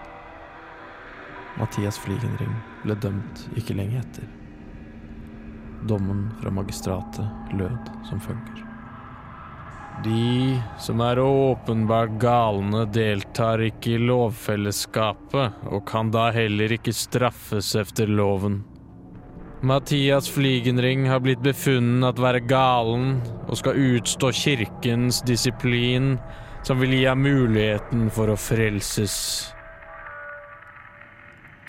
Mathias 1.55 1.99
Fligenring 2.03 2.55
ble 2.83 2.97
dømt 2.99 3.45
ikke 3.59 3.77
lenge 3.79 4.01
etter. 4.01 4.27
Dommen 5.87 6.27
fra 6.41 6.51
magistratet 6.55 7.55
lød 7.55 7.93
som 8.09 8.23
følger. 8.23 8.74
De 10.03 10.61
som 10.79 11.01
er 11.01 11.21
åpenbart 11.23 12.19
galne, 12.21 12.83
deltar 12.91 13.63
ikke 13.63 13.95
i 13.95 14.03
lovfellesskapet 14.03 15.67
og 15.71 15.85
kan 15.87 16.11
da 16.11 16.31
heller 16.35 16.75
ikke 16.75 16.93
straffes 16.93 17.75
efter 17.79 18.11
loven. 18.11 18.65
Mathias 19.65 20.27
Flygenring 20.29 21.07
har 21.09 21.23
blitt 21.25 21.41
befunnet 21.41 22.11
at 22.11 22.21
være 22.21 22.43
galen 22.45 23.21
og 23.47 23.57
skal 23.57 23.79
utstå 23.81 24.33
kirkens 24.37 25.23
disiplin, 25.25 26.19
som 26.67 26.83
vil 26.83 26.93
gi 26.99 27.05
ham 27.07 27.23
muligheten 27.25 28.11
for 28.13 28.29
å 28.29 28.37
frelses. 28.37 29.17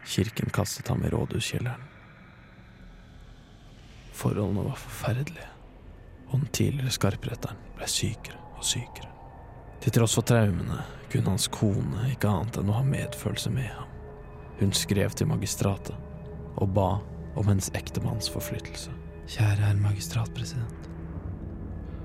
Kirken 0.05 0.51
kastet 0.51 0.91
ham 0.91 1.05
i 1.05 1.13
rådhuskjelleren. 1.13 1.91
Forholdene 4.15 4.67
var 4.67 4.79
forferdelige, 4.79 5.54
og 6.35 6.43
den 6.43 6.51
tidligere 6.55 6.91
skarpretteren 6.91 7.59
ble 7.77 7.87
sykere 7.89 8.39
og 8.57 8.63
sykere. 8.67 9.11
Til 9.83 9.93
tross 9.95 10.17
for 10.17 10.27
traumene 10.27 10.81
kunne 11.11 11.31
hans 11.31 11.47
kone 11.53 12.09
ikke 12.11 12.31
annet 12.31 12.59
enn 12.59 12.71
å 12.71 12.79
ha 12.79 12.87
medfølelse 12.87 13.51
med 13.53 13.69
ham. 13.71 13.91
Hun 14.59 14.73
skrev 14.75 15.15
til 15.15 15.29
magistratet 15.31 15.95
og 16.55 16.71
ba 16.75 16.89
om 17.35 17.47
hennes 17.47 17.71
ektemanns 17.75 18.29
forflyttelse. 18.31 18.91
Kjære 19.25 19.63
herr 19.63 19.79
magistratpresident. 19.79 20.91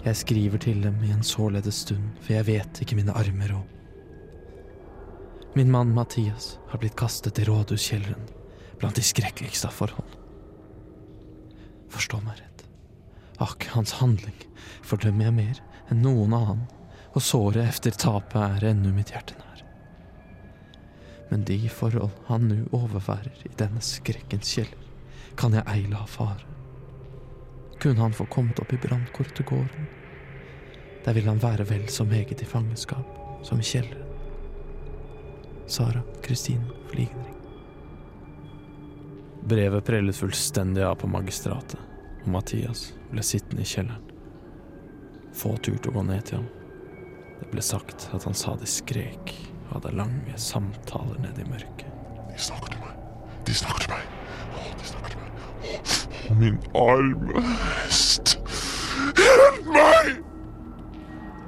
Jeg 0.01 0.17
skriver 0.17 0.63
til 0.63 0.81
dem 0.83 0.97
i 1.05 1.11
en 1.13 1.27
således 1.27 1.83
stund, 1.85 2.15
for 2.25 2.39
jeg 2.39 2.47
vet 2.49 2.81
ikke 2.83 2.97
mine 2.97 3.13
armer 3.13 3.59
og 3.59 3.67
Min 5.59 5.71
mann 5.71 5.91
Mathias 5.91 6.61
har 6.71 6.79
blitt 6.79 6.95
kastet 6.95 7.41
i 7.43 7.45
rådhuskjelleren 7.49 8.29
blant 8.79 8.95
de 8.95 9.03
skrekkeligste 9.03 9.67
av 9.67 9.75
forhold. 9.75 10.13
Forstå 11.91 12.21
meg 12.23 12.39
rett. 12.39 12.50
Akk, 13.41 13.71
hans 13.73 13.95
handling 14.03 14.37
fordømmer 14.85 15.31
jeg 15.31 15.37
mer 15.39 15.61
enn 15.91 16.03
noen 16.05 16.35
annen, 16.37 16.67
og 17.17 17.25
såret 17.25 17.65
efter 17.65 17.97
tapet 17.97 18.41
er 18.41 18.67
ennå 18.71 18.93
mitt 18.95 19.13
hjerte 19.15 19.39
nær. 19.39 19.63
Men 21.31 21.47
de 21.49 21.57
forhold 21.73 22.13
han 22.29 22.51
nå 22.51 22.59
overværer 22.77 23.47
i 23.49 23.55
denne 23.57 23.81
skrekkens 23.85 24.53
kjeller, 24.53 24.85
kan 25.41 25.57
jeg 25.57 25.65
ei 25.73 25.87
la 25.89 26.05
fare. 26.11 26.45
Kunne 27.81 28.05
han 28.05 28.15
få 28.15 28.29
kommet 28.29 28.61
opp 28.61 28.75
i 28.77 28.83
brannkortegården, 28.83 29.89
der 31.01 31.17
vil 31.17 31.31
han 31.31 31.41
være 31.41 31.65
vel 31.65 31.89
så 31.89 32.05
meget 32.05 32.43
i 32.45 32.49
fangenskap 32.49 33.17
som 33.47 33.63
i 33.63 33.65
kjelleren. 33.65 34.07
Sara 35.71 36.03
Kristine 36.21 36.67
Fligenring. 36.91 37.37
Brevet 39.49 39.87
prellet 39.87 40.19
fullstendig 40.19 40.85
av 40.85 40.99
på 41.01 41.09
magistratet, 41.09 41.79
og 42.21 42.35
Mathias 42.35 42.91
ble 43.11 43.25
sittende 43.27 43.65
i 43.65 43.69
kjelleren. 43.69 44.07
Få 45.37 45.55
turte 45.63 45.91
å 45.91 45.95
gå 45.95 46.03
ned 46.07 46.25
til 46.29 46.41
ham. 46.41 46.49
Det 47.41 47.49
ble 47.53 47.63
sagt 47.65 48.09
at 48.15 48.27
han 48.29 48.37
sa 48.37 48.55
de 48.61 48.69
skrek 48.69 49.35
og 49.69 49.77
hadde 49.77 49.97
lange 49.97 50.37
samtaler 50.41 51.21
nede 51.23 51.45
i 51.45 51.49
mørket. 51.51 51.89
De 52.31 52.39
snakker 52.39 52.75
til 52.75 52.83
meg. 52.85 52.97
De 53.47 53.57
snakker 53.57 53.87
til 53.87 53.95
meg. 53.95 54.05
Å, 54.51 54.67
de 54.81 54.89
snakker 54.91 55.15
til 55.15 55.21
meg. 55.23 55.31
Å, 56.31 56.39
min 56.41 56.59
arme 56.79 57.45
hest. 57.81 58.37
Hjelp 59.19 59.71
meg! 59.75 60.21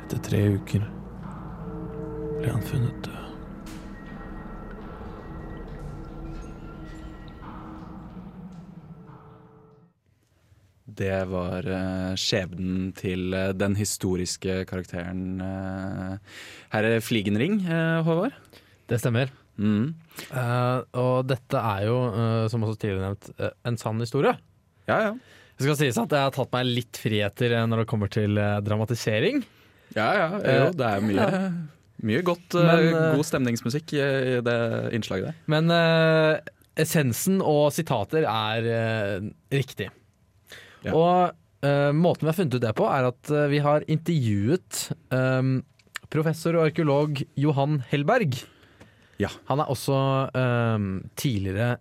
Etter 0.02 0.22
tre 0.26 0.44
uker 0.56 0.86
ble 2.40 2.50
han 2.50 2.64
funnet 2.66 3.04
død. 3.06 3.11
Det 10.98 11.18
var 11.30 11.66
eh, 11.66 12.14
skjebnen 12.20 12.90
til 12.98 13.32
eh, 13.36 13.52
den 13.56 13.76
historiske 13.78 14.62
karakteren 14.68 15.40
uh, 15.40 16.16
herre 16.74 16.98
Fligenring, 17.04 17.60
eh, 17.66 18.00
Håvard. 18.06 18.34
Det 18.90 18.98
stemmer. 19.00 19.32
Mm. 19.56 19.92
Uh, 20.32 20.82
og 20.98 21.28
dette 21.30 21.60
er 21.60 21.86
jo, 21.88 22.00
uh, 22.12 22.48
som 22.52 22.64
også 22.66 22.80
tidligere 22.82 23.12
nevnt, 23.12 23.30
uh, 23.40 23.52
en 23.68 23.78
sann 23.80 24.02
historie. 24.02 24.34
Ja, 24.90 24.98
ja. 25.08 25.14
Det 25.62 25.68
skal 25.68 25.78
sies 25.78 25.98
at 26.00 26.10
jeg 26.16 26.26
har 26.26 26.32
tatt 26.34 26.50
meg 26.54 26.66
litt 26.66 26.98
friheter 26.98 27.52
eh, 27.54 27.66
når 27.70 27.84
det 27.84 27.90
kommer 27.92 28.10
til 28.10 28.38
eh, 28.40 28.56
dramatisering. 28.64 29.44
Ja, 29.94 30.08
ja. 30.16 30.26
Jo, 30.40 30.70
det 30.74 30.88
er 30.88 31.04
mye, 31.04 31.26
mye 32.08 32.22
godt, 32.26 32.56
eh, 32.58 32.66
Men, 32.66 32.88
eh, 32.88 33.08
god 33.18 33.28
stemningsmusikk 33.28 33.94
i, 33.94 34.00
i 34.02 34.36
det 34.42 34.56
innslaget 34.96 35.28
der. 35.28 35.36
Men 35.52 35.70
eh, 35.76 36.40
essensen 36.82 37.38
og 37.44 37.68
sitater 37.76 38.26
er 38.26 38.70
eh, 38.72 39.28
riktig. 39.54 39.90
Ja. 40.86 40.94
Og 40.94 41.66
uh, 41.66 41.90
måten 41.96 42.26
vi 42.26 42.30
har 42.30 42.38
funnet 42.38 42.56
ut 42.56 42.64
det 42.64 42.72
på, 42.78 42.88
er 42.88 43.10
at 43.10 43.32
uh, 43.34 43.46
vi 43.52 43.60
har 43.64 43.86
intervjuet 43.90 44.82
um, 45.14 45.60
professor 46.12 46.58
og 46.58 46.68
arkeolog 46.70 47.22
Johan 47.38 47.80
Hellberg. 47.92 48.36
Ja. 49.22 49.30
Han 49.50 49.62
er 49.62 49.70
også 49.70 49.96
um, 50.34 50.92
tidligere 51.16 51.76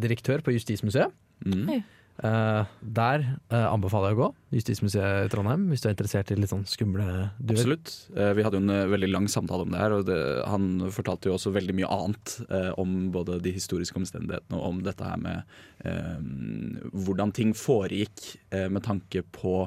direktør 0.00 0.40
på 0.42 0.54
Justismuseet. 0.54 1.12
Mm. 1.44 1.82
Eh, 2.24 2.68
der 2.96 3.24
uh, 3.52 3.66
anbefaler 3.68 4.12
jeg 4.12 4.16
å 4.16 4.20
gå. 4.22 4.28
Justismuseet 4.56 5.26
i 5.26 5.32
Trondheim, 5.32 5.66
hvis 5.68 5.82
du 5.84 5.88
er 5.90 5.96
interessert 5.96 6.30
i 6.32 6.38
litt 6.38 6.52
sånn 6.52 6.64
skumle 6.68 7.06
duer. 7.36 7.58
Absolutt. 7.58 7.92
Uh, 8.16 8.30
Vi 8.38 8.46
hadde 8.46 8.60
jo 8.60 8.64
en 8.64 8.92
veldig 8.94 9.10
lang 9.12 9.28
samtale 9.28 9.66
om 9.66 9.74
det 9.74 9.82
her, 9.82 9.96
og 9.98 10.06
det, 10.08 10.18
han 10.48 10.86
fortalte 10.94 11.28
jo 11.28 11.36
også 11.36 11.52
veldig 11.56 11.76
mye 11.76 11.90
annet 11.92 12.36
om 12.80 12.94
både 13.12 13.38
de 13.44 13.52
historiske 13.54 13.98
omstendighetene 14.00 14.58
og 14.58 14.70
om 14.70 14.78
dette 14.84 15.04
her 15.04 15.20
med 15.20 15.44
hvordan 16.92 17.32
ting 17.36 17.52
foregikk 17.56 18.22
med 18.72 18.82
tanke 18.86 19.22
på 19.34 19.66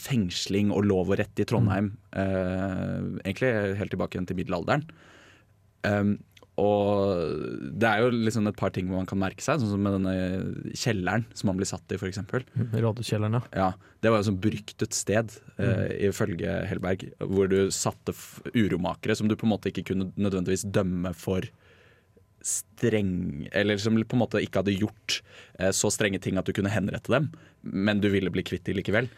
fengsling 0.00 0.72
og 0.74 0.86
lov 0.86 1.12
og 1.12 1.20
rett 1.20 1.42
i 1.42 1.46
Trondheim. 1.48 1.92
Eh, 2.16 2.96
egentlig 3.24 3.52
helt 3.80 3.92
tilbake 3.92 4.16
igjen 4.16 4.28
til 4.28 4.38
middelalderen. 4.38 4.86
Um, 5.86 6.16
og 6.56 7.72
det 7.76 7.88
er 7.88 8.00
jo 8.00 8.10
liksom 8.14 8.46
et 8.48 8.56
par 8.56 8.70
ting 8.72 8.88
man 8.88 9.04
kan 9.08 9.18
merke 9.20 9.44
seg, 9.44 9.60
sånn 9.60 9.74
som 9.74 9.82
med 9.84 9.92
denne 9.98 10.72
kjelleren 10.72 11.26
som 11.36 11.50
man 11.50 11.58
blir 11.60 11.68
satt 11.68 11.92
i, 11.92 11.98
f.eks. 12.00 12.20
Rådhuskjelleren, 12.72 13.36
ja. 13.36 13.42
Ja, 13.52 13.68
Det 14.00 14.10
var 14.12 14.22
jo 14.22 14.30
sånn 14.30 14.40
beryktet 14.40 14.96
sted, 14.96 15.34
eh, 15.58 15.86
ifølge 16.08 16.54
Hellberg, 16.70 17.04
hvor 17.20 17.48
du 17.52 17.68
satte 17.70 18.14
uromakere 18.54 19.16
som 19.16 19.28
du 19.28 19.36
på 19.36 19.44
en 19.48 19.52
måte 19.52 19.68
ikke 19.72 19.84
kunne 19.92 20.12
nødvendigvis 20.16 20.64
dømme 20.72 21.12
for 21.14 21.44
streng 22.46 23.48
Eller 23.52 23.76
som 23.80 23.96
på 23.98 24.14
en 24.16 24.20
måte 24.22 24.38
ikke 24.44 24.60
hadde 24.62 24.76
gjort 24.78 25.20
eh, 25.58 25.72
så 25.74 25.90
strenge 25.90 26.20
ting 26.22 26.38
at 26.38 26.46
du 26.46 26.52
kunne 26.54 26.70
henrette 26.70 27.10
dem, 27.10 27.30
men 27.66 27.98
du 28.00 28.08
ville 28.12 28.30
bli 28.30 28.44
kvitt 28.46 28.64
dem 28.68 28.76
likevel. 28.78 29.08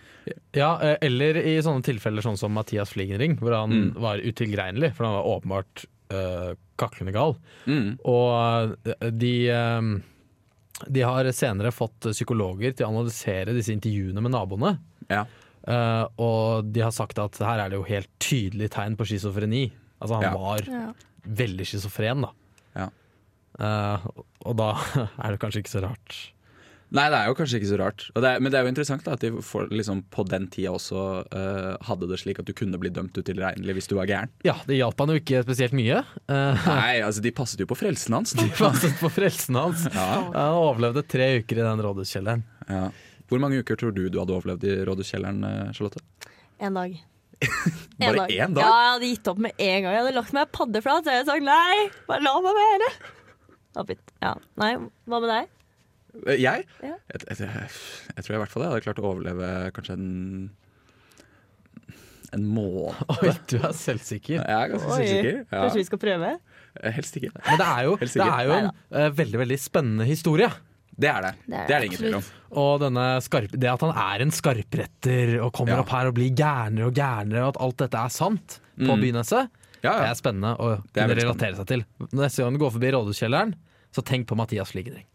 Ja, 0.57 0.79
eh, 0.81 0.97
eller 1.05 1.37
i 1.43 1.59
sånne 1.65 1.85
tilfeller 1.85 2.25
sånn 2.25 2.39
som 2.41 2.55
Mathias 2.57 2.95
Fligenring, 2.95 3.37
hvor 3.43 3.53
han 3.57 3.69
Mm. 3.79 3.91
var 4.01 4.19
utilregnelig, 4.25 4.95
for 4.97 5.05
han 5.05 5.15
var 5.19 5.29
åpenbart 5.37 5.85
uh, 6.13 6.53
kaklende 6.79 7.13
gal. 7.15 7.35
Mm. 7.67 7.99
Og 8.07 8.77
eh, 8.87 9.11
de, 9.11 9.33
um, 9.55 9.91
de 10.89 11.01
har 11.05 11.29
senere 11.35 11.73
fått 11.75 12.11
psykologer 12.15 12.73
til 12.77 12.87
å 12.87 12.93
analysere 12.93 13.55
disse 13.57 13.73
intervjuene 13.75 14.23
med 14.23 14.35
naboene. 14.37 14.77
Ja. 15.11 15.25
Uh, 15.69 16.07
og 16.23 16.69
de 16.73 16.81
har 16.87 16.95
sagt 16.95 17.19
at 17.21 17.37
her 17.45 17.65
er 17.65 17.69
det 17.73 17.81
jo 17.81 17.87
helt 17.89 18.09
tydelig 18.23 18.71
tegn 18.77 18.97
på 18.97 19.05
schizofreni. 19.11 19.67
Altså 20.01 20.21
han 20.21 20.29
Ja. 20.29 20.35
var 20.39 20.63
Ja. 20.71 20.93
veldig 21.27 21.67
schizofren, 21.67 22.23
da. 22.23 22.31
Ja. 22.79 22.89
Eh, 23.59 24.05
og 24.47 24.55
da 24.57 24.69
er 25.25 25.33
det 25.35 25.41
kanskje 25.43 25.65
ikke 25.65 25.73
så 25.75 25.83
rart. 25.83 26.15
Nei, 26.95 27.05
det 27.13 27.19
er 27.19 27.29
jo 27.29 27.35
kanskje 27.37 27.59
ikke 27.61 27.69
så 27.69 27.79
rart. 27.81 28.05
Og 28.15 28.23
det 28.25 28.31
er, 28.31 28.41
men 28.41 28.53
det 28.53 28.59
er 28.59 28.65
jo 28.65 28.71
interessant 28.73 29.03
da, 29.05 29.17
at 29.19 29.25
de 29.25 29.43
for, 29.45 29.69
liksom, 29.69 30.01
på 30.15 30.25
den 30.31 30.47
tida 30.53 30.73
også 30.73 31.03
uh, 31.29 31.75
hadde 31.85 32.09
det 32.09 32.21
slik 32.23 32.41
at 32.41 32.49
du 32.49 32.55
kunne 32.57 32.81
bli 32.81 32.93
dømt 32.95 33.19
utilregnelig 33.19 33.77
hvis 33.77 33.91
du 33.91 33.97
var 33.99 34.09
gæren. 34.09 34.33
Ja, 34.47 34.57
det 34.69 34.79
hjalp 34.79 35.03
han 35.05 35.13
jo 35.13 35.19
ikke 35.21 35.43
spesielt 35.45 35.77
mye. 35.77 36.01
Uh, 36.31 36.57
Nei, 36.71 37.03
altså 37.05 37.25
de 37.25 37.35
passet 37.37 37.61
jo 37.61 37.69
på 37.69 37.77
frelsen 37.77 38.17
hans. 38.17 38.33
De 38.39 38.49
passet 38.57 38.97
på 39.03 39.11
frelsen 39.13 39.59
hans. 39.59 39.85
Ja. 39.93 40.09
Han 40.33 40.63
overlevde 40.63 41.05
tre 41.05 41.35
uker 41.43 41.61
i 41.61 41.67
den 41.67 41.85
rådhuskjelleren. 41.85 42.47
Ja. 42.71 42.89
Hvor 43.29 43.43
mange 43.43 43.61
uker 43.61 43.77
tror 43.77 43.93
du 43.93 44.07
du 44.09 44.17
hadde 44.23 44.33
overlevd 44.33 44.65
i 44.65 44.79
rådhuskjelleren, 44.89 45.45
eh, 45.45 45.73
Charlotte? 45.77 46.01
En 46.65 46.79
dag. 46.79 46.97
Bare 48.01 48.25
én 48.33 48.57
dag? 48.57 48.65
Ja, 48.65 48.73
jeg 48.73 48.95
hadde 48.95 49.13
gitt 49.13 49.29
opp 49.29 49.45
med 49.45 49.53
en 49.59 49.83
gang. 49.85 49.93
Jeg 49.93 50.01
hadde 50.01 50.17
lagt 50.17 50.35
meg 50.37 50.51
paddeflat, 50.57 51.05
så 51.05 51.13
jeg 51.13 51.23
hadde 51.23 51.35
sagt 51.35 51.47
nei, 51.47 51.89
bare 52.09 52.25
la 52.25 52.35
meg 52.43 52.57
være. 52.63 52.89
Ja. 54.25 54.33
Nei, 54.59 54.73
hva 55.07 55.21
med 55.21 55.31
deg? 55.31 55.53
Eh, 56.27 56.39
Jeg? 56.43 56.65
Ja. 56.83 56.95
Jeg, 57.13 57.23
jeg, 57.29 57.39
jeg, 57.39 57.71
jeg 58.17 58.25
tror 58.27 58.35
i 58.35 58.41
hvert 58.43 58.51
fall 58.55 58.63
jeg 58.65 58.73
hadde 58.73 58.85
klart 58.87 58.99
å 59.03 59.07
overleve 59.13 59.51
kanskje 59.77 59.95
en 59.99 60.09
en 62.37 62.45
måned. 62.45 62.93
Oi, 63.23 63.31
du 63.49 63.55
er 63.57 63.73
selvsikker. 63.73 64.43
Jeg 64.43 64.53
er 64.53 64.73
ganske 64.75 64.89
Oi, 64.99 65.05
sikker. 65.09 65.37
Kanskje 65.49 65.79
vi 65.81 65.85
skal 65.89 66.01
prøve? 66.03 66.33
Helst 66.99 67.17
ikke. 67.17 67.31
Men 67.47 67.57
det 67.63 67.69
er 67.73 67.87
jo, 67.87 67.95
det 68.05 68.25
er 68.27 68.43
jo 68.45 68.57
en 68.59 68.67
uh, 68.69 69.07
veldig 69.17 69.41
veldig 69.41 69.57
spennende 69.63 70.05
historie. 70.09 70.51
Det 70.99 71.09
er 71.09 71.25
det. 71.25 71.31
Det 71.47 71.55
er 71.57 71.65
Det 71.71 71.75
er 71.77 71.81
det 71.81 71.89
ingen 71.89 72.03
tvil 72.03 72.17
om. 72.19 72.27
Og 72.61 72.73
denne 72.83 73.07
skarp, 73.25 73.55
det 73.55 73.71
at 73.71 73.85
han 73.87 73.95
er 74.03 74.25
en 74.27 74.35
skarpretter 74.35 75.33
og 75.47 75.53
kommer 75.57 75.79
Ja. 75.79 75.81
opp 75.87 75.93
her 75.95 76.11
og 76.11 76.17
blir 76.19 76.35
gærnere 76.37 76.91
og 76.91 76.97
gærnere, 76.99 77.45
og 77.47 77.55
at 77.55 77.61
alt 77.65 77.81
dette 77.87 78.03
er 78.05 78.13
sant 78.13 78.59
på 78.79 78.93
Mm. 78.93 79.01
Byneset, 79.07 79.49
Ja, 79.83 79.93
det 80.03 80.09
er 80.11 80.15
spennende 80.19 80.53
å 80.59 80.69
kunne 80.93 81.15
relatere 81.17 81.57
seg 81.57 81.67
til. 81.71 81.85
Neste 82.13 82.43
gang 82.45 82.53
du 82.53 82.59
går 82.61 82.73
forbi 82.77 82.91
rådhuskjelleren, 82.95 83.55
så 83.95 84.03
tenk 84.05 84.27
på 84.29 84.37
Mathias 84.37 84.71
Fligenring. 84.75 85.07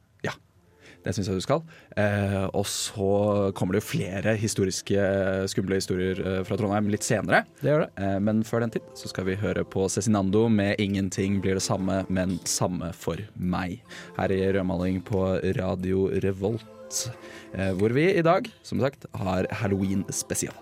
Det 1.03 1.13
syns 1.15 1.29
jeg 1.29 1.39
du 1.39 1.45
skal. 1.45 1.63
Eh, 1.99 2.45
og 2.55 2.65
så 2.69 3.51
kommer 3.57 3.75
det 3.75 3.83
jo 3.83 3.89
flere 3.91 4.35
historiske, 4.39 5.07
skumle 5.51 5.79
historier 5.79 6.19
eh, 6.19 6.41
fra 6.47 6.57
Trondheim 6.59 6.89
litt 6.91 7.05
senere. 7.05 7.43
Det 7.61 7.71
gjør 7.71 7.85
det. 7.85 7.89
Eh, 8.05 8.19
men 8.23 8.43
før 8.47 8.63
den 8.63 8.73
tid 8.75 8.87
så 8.99 9.11
skal 9.11 9.27
vi 9.27 9.39
høre 9.39 9.65
på 9.67 9.87
Cezinando 9.91 10.47
med 10.49 10.79
'Ingenting 10.79 11.41
blir 11.43 11.59
det 11.59 11.65
samme, 11.65 12.03
men 12.09 12.39
samme 12.45 12.93
for 12.93 13.19
meg'. 13.37 13.81
Her 14.17 14.31
i 14.31 14.43
rødmaling 14.53 15.03
på 15.03 15.25
Radio 15.59 16.07
Revolt. 16.23 17.09
Eh, 17.53 17.73
hvor 17.77 17.93
vi 17.93 18.09
i 18.13 18.21
dag, 18.25 18.49
som 18.63 18.79
sagt, 18.79 19.05
har 19.13 19.47
halloween-spesial. 19.51 20.55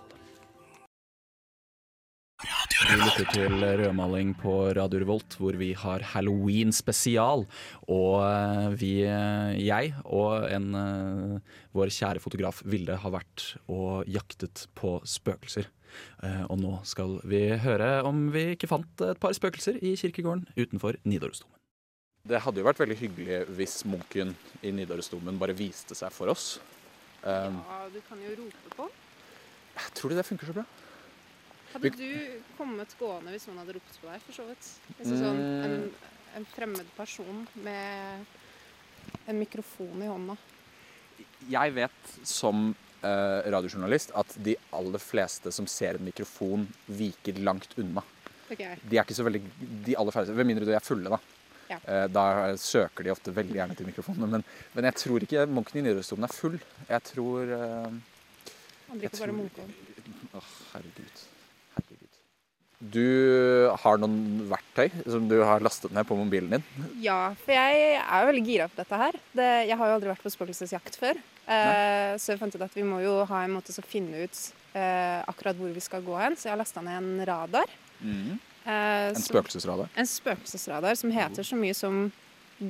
Vi 2.81 2.95
lytter 2.97 3.27
til 3.31 3.53
rødmaling 3.61 4.31
på 4.41 4.51
Radio 4.75 4.99
Revolt, 5.03 5.35
hvor 5.39 5.55
vi 5.59 5.69
har 5.77 6.01
halloween-spesial. 6.13 7.43
Og 7.93 8.15
eh, 8.25 8.73
vi, 8.79 8.89
eh, 9.05 9.59
jeg 9.61 9.91
og 10.05 10.47
en, 10.51 10.67
eh, 10.79 11.59
vår 11.77 11.91
kjære 11.93 12.21
fotograf 12.23 12.63
Vilde 12.65 12.97
har 13.03 13.13
vært 13.13 13.45
og 13.71 14.09
jaktet 14.09 14.65
på 14.77 14.95
spøkelser. 15.07 15.69
Eh, 16.23 16.43
Og 16.49 16.57
nå 16.59 16.73
skal 16.87 17.19
vi 17.27 17.43
høre 17.61 18.01
om 18.07 18.29
vi 18.33 18.47
ikke 18.55 18.69
fant 18.71 19.05
et 19.07 19.19
par 19.21 19.35
spøkelser 19.37 19.77
i 19.83 19.93
kirkegården 19.99 20.47
utenfor 20.57 20.97
Nidarosdomen. 21.05 21.55
Det 22.27 22.41
hadde 22.43 22.61
jo 22.61 22.67
vært 22.67 22.81
veldig 22.81 22.97
hyggelig 22.99 23.41
hvis 23.57 23.79
munken 23.89 24.35
i 24.61 24.71
Nidarosdomen 24.73 25.39
bare 25.41 25.55
viste 25.57 25.95
seg 25.97 26.11
for 26.13 26.33
oss. 26.33 26.59
Ja, 27.25 27.49
du 27.93 27.99
kan 28.09 28.17
jo 28.21 28.35
rope 28.41 28.75
på. 28.77 28.89
tror 29.95 30.09
du 30.09 30.15
det 30.17 30.25
funker 30.25 30.49
så 30.49 30.53
bra? 30.57 30.65
Hadde 31.71 31.91
du 31.95 32.07
kommet 32.57 32.93
gående 32.99 33.33
hvis 33.33 33.47
noen 33.47 33.61
hadde 33.63 33.77
ropt 33.77 33.97
på 34.01 34.09
deg, 34.09 34.23
for 34.25 34.37
så 34.41 34.45
vidt? 34.49 34.69
Hvis 34.99 35.11
sånn 35.21 35.41
en, 35.65 35.75
en 36.37 36.47
fremmed 36.51 36.87
person 36.97 37.43
med 37.65 38.25
en 39.31 39.39
mikrofon 39.39 40.03
i 40.03 40.09
hånda. 40.09 40.37
Jeg 41.51 41.73
vet 41.75 42.15
som 42.27 42.71
uh, 42.71 43.39
radiojournalist 43.53 44.13
at 44.17 44.35
de 44.43 44.55
aller 44.77 45.01
fleste 45.01 45.53
som 45.55 45.67
ser 45.69 45.99
en 45.99 46.07
mikrofon, 46.07 46.67
viker 46.87 47.41
langt 47.45 47.77
unna. 47.81 48.03
Okay. 48.51 48.75
De 48.83 48.97
er 48.97 49.05
ikke 49.05 49.15
så 49.15 49.23
veldig 49.23 49.39
De 49.87 49.93
aller 49.95 50.11
færreste, 50.11 50.35
Ved 50.35 50.47
mindre 50.49 50.67
de 50.67 50.75
er 50.75 50.83
fulle, 50.83 51.07
da. 51.13 51.21
Ja. 51.71 51.77
Eh, 51.87 52.07
da 52.11 52.23
søker 52.59 53.05
de 53.07 53.13
ofte 53.13 53.31
veldig 53.31 53.55
gjerne 53.55 53.77
til 53.79 53.87
mikrofonene. 53.87 54.27
Men, 54.27 54.41
men 54.75 54.87
jeg 54.89 54.97
tror 55.05 55.23
ikke 55.23 55.45
munken 55.47 55.79
i 55.79 55.85
Nidarosdomen 55.85 56.27
er 56.27 56.33
full. 56.35 56.57
Jeg 56.89 57.05
tror 57.13 57.53
uh, 57.55 58.01
Han 58.89 58.99
drikker 58.99 59.23
bare 59.23 59.37
Munkholm. 59.37 59.71
Åh, 60.35 60.49
herregud. 60.73 61.21
Herregud. 61.21 61.40
Du 62.81 63.69
har 63.83 63.99
noen 64.01 64.47
verktøy 64.49 64.87
som 65.05 65.27
du 65.29 65.35
har 65.45 65.61
lastet 65.61 65.93
ned 65.93 66.07
på 66.09 66.15
mobilen 66.17 66.55
din. 66.55 66.63
Ja, 67.03 67.35
for 67.37 67.53
jeg 67.53 67.99
er 68.01 68.23
jo 68.23 68.29
veldig 68.31 68.43
gira 68.47 68.65
på 68.71 68.79
dette 68.79 68.97
her. 69.03 69.19
Det, 69.37 69.49
jeg 69.69 69.77
har 69.77 69.91
jo 69.91 69.97
aldri 69.99 70.09
vært 70.09 70.23
på 70.25 70.31
spøkelsesjakt 70.33 70.97
før. 70.97 71.19
Eh, 71.45 72.15
så 72.17 72.33
jeg 72.33 72.41
fant 72.41 72.57
ut 72.57 72.65
at 72.65 72.73
vi 72.77 72.85
må 72.87 73.03
jo 73.03 73.19
ha 73.29 73.43
en 73.45 73.53
måte 73.53 73.75
å 73.75 73.85
finne 73.85 74.23
ut 74.25 74.41
eh, 74.73 75.21
akkurat 75.29 75.59
hvor 75.61 75.69
vi 75.75 75.83
skal 75.85 76.01
gå 76.05 76.17
hen. 76.17 76.33
Så 76.39 76.49
jeg 76.49 76.55
har 76.55 76.61
lasta 76.63 76.81
ned 76.81 76.97
en 76.97 77.25
radar. 77.29 77.69
eh, 78.01 79.11
En 79.13 79.21
spøkelsesradar. 79.29 79.93
En 80.01 80.09
spøkelsesradar 80.09 80.97
som 80.97 81.13
heter 81.13 81.45
så 81.45 81.61
mye 81.61 81.77
som 81.77 82.07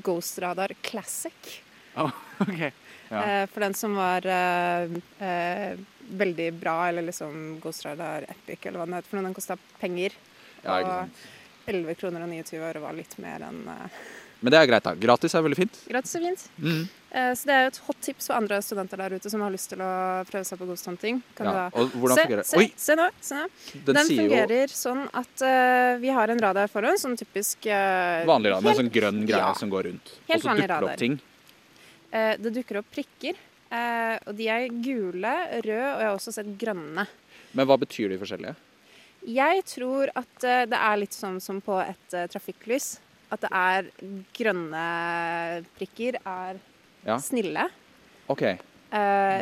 Ghost 0.04 0.40
Radar 0.44 0.76
Classic. 0.84 1.62
ok. 2.44 2.72
Ja. 3.12 3.22
Eh, 3.28 3.46
for 3.52 3.60
den 3.64 3.74
som 3.76 3.96
var 4.00 4.24
eh, 4.28 4.92
eh, 5.20 5.80
veldig 6.18 6.48
bra, 6.60 6.78
eller 6.90 7.06
liksom 7.08 7.60
Ghost 7.64 7.86
Radar 7.86 8.26
Epic, 8.30 8.66
eller 8.66 8.82
hva 8.82 8.88
den 8.90 8.98
heter. 9.00 9.12
For 9.12 9.22
den 9.22 9.38
kosta 9.38 9.58
penger. 9.82 10.18
Ja, 10.62 10.80
og 10.82 11.72
11 11.72 11.96
kroner 12.00 12.26
og 12.26 12.34
29 12.34 12.60
øre 12.62 12.82
var 12.84 12.98
litt 12.98 13.16
mer 13.22 13.48
enn 13.50 13.64
uh... 13.70 14.02
Men 14.42 14.56
det 14.56 14.58
er 14.58 14.70
greit, 14.72 14.86
da. 14.88 14.96
Gratis 14.98 15.36
er 15.38 15.44
veldig 15.46 15.58
fint. 15.60 15.76
gratis 15.86 16.16
er 16.18 16.24
fint. 16.26 16.44
Mm. 16.58 16.86
Uh, 17.12 17.34
så 17.38 17.46
det 17.46 17.54
er 17.54 17.60
jo 17.62 17.70
et 17.70 17.80
hot 17.86 18.00
tips 18.02 18.30
for 18.32 18.38
andre 18.40 18.58
studenter 18.66 18.98
der 19.04 19.14
ute 19.14 19.30
som 19.30 19.44
har 19.46 19.54
lyst 19.54 19.70
til 19.70 19.84
å 19.86 19.90
prøve 20.26 20.48
seg 20.50 20.58
på 20.58 20.68
ghost 20.70 20.90
hunting. 20.90 21.20
Kan 21.38 21.52
Ja. 21.52 21.68
Og 21.78 21.94
hvordan 21.94 22.18
se, 22.18 22.24
fungerer 22.26 22.42
det? 22.42 22.48
se, 22.50 22.58
Oi, 22.58 22.72
se 22.86 22.96
nå. 22.98 23.06
Se 23.22 23.38
nå. 23.38 23.46
den, 23.76 24.00
Den, 24.00 24.10
fungerer 24.10 24.56
jo 24.64 24.80
sånn 24.80 25.04
at 25.22 25.46
uh, 25.46 26.02
vi 26.02 26.10
har 26.18 26.34
en 26.34 26.42
radar 26.42 26.74
foran, 26.74 26.98
sånn 26.98 27.14
typisk 27.22 27.70
vanlig 27.70 28.56
radar 28.56 28.66
helt... 28.66 28.74
en 28.74 28.82
sånn 28.82 28.94
grønn 28.98 29.22
greie 29.30 29.46
Ja. 29.46 29.54
som 29.62 29.70
går 29.70 29.92
rundt. 29.92 30.16
Helt 30.32 30.42
og 30.42 30.50
så 30.50 30.58
dukker 30.58 30.74
det 30.74 30.90
opp 30.90 31.06
ting. 31.06 31.22
Det 32.12 32.52
dukker 32.58 32.82
opp 32.82 32.90
prikker. 32.92 33.38
Eh, 33.72 34.18
og 34.28 34.36
de 34.38 34.48
er 34.52 34.68
gule, 34.84 35.32
røde, 35.64 35.94
og 35.96 36.02
jeg 36.02 36.08
har 36.10 36.16
også 36.18 36.34
sett 36.36 36.52
grønne. 36.62 37.08
Men 37.54 37.68
hva 37.68 37.78
betyr 37.82 38.10
de 38.14 38.20
forskjellige? 38.22 38.56
Jeg 39.28 39.64
tror 39.70 40.10
at 40.18 40.44
eh, 40.48 40.66
det 40.72 40.80
er 40.80 40.98
litt 40.98 41.14
sånn 41.14 41.40
som 41.44 41.60
på 41.62 41.78
et 41.84 42.14
eh, 42.18 42.28
trafikklys. 42.32 43.00
At 43.32 43.42
det 43.46 43.52
er 43.56 43.86
grønne 44.36 44.86
prikker 45.78 46.18
er 46.26 46.58
Ja. 47.06 47.16
snille. 47.18 47.70
OK. 48.30 48.42
eh, 48.44 48.58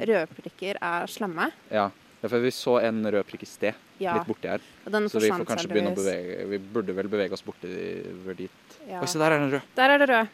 røde 0.06 0.28
prikker 0.38 0.78
er 0.82 1.08
slemme. 1.10 1.50
Ja. 1.72 1.90
Ja, 2.22 2.28
for 2.28 2.40
vi 2.44 2.50
så 2.52 2.74
en 2.84 3.00
rød 3.08 3.24
prikk 3.30 3.44
i 3.44 3.48
sted, 3.48 3.74
Ja, 4.00 4.18
litt 4.18 4.28
borti 4.28 4.50
her. 4.52 4.60
Så 5.08 5.22
vi 5.24 5.30
får 5.32 5.46
kanskje 5.48 5.70
begynne 5.72 5.94
å 5.94 5.96
bevege 5.96 6.48
Vi 6.50 6.58
burde 6.60 6.94
vel 6.96 7.08
bevege 7.08 7.32
oss 7.32 7.42
bortover 7.42 8.36
dit. 8.36 8.52
Ja. 8.90 9.00
Oi, 9.00 9.08
se 9.08 9.18
der 9.22 9.32
er 9.32 9.40
den 9.40 9.52
rød. 9.54 9.62
Der 9.78 9.90
er 9.94 9.98
det 10.04 10.10
rød. 10.10 10.28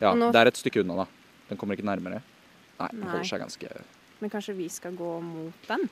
Ja, 0.00 0.14
nå- 0.14 0.30
det 0.32 0.40
er 0.40 0.46
et 0.48 0.56
stykke 0.56 0.80
unna, 0.80 0.96
da. 0.96 1.06
Den 1.50 1.58
kommer 1.58 1.76
ikke 1.76 1.84
nærmere. 1.84 2.22
Nei, 2.78 2.88
den 2.92 3.00
Nei. 3.04 3.12
holder 3.14 3.28
seg 3.30 3.40
ganske 3.44 3.70
Men 4.20 4.32
kanskje 4.32 4.54
vi 4.56 4.68
skal 4.72 4.96
gå 4.96 5.12
mot 5.24 5.68
den? 5.68 5.88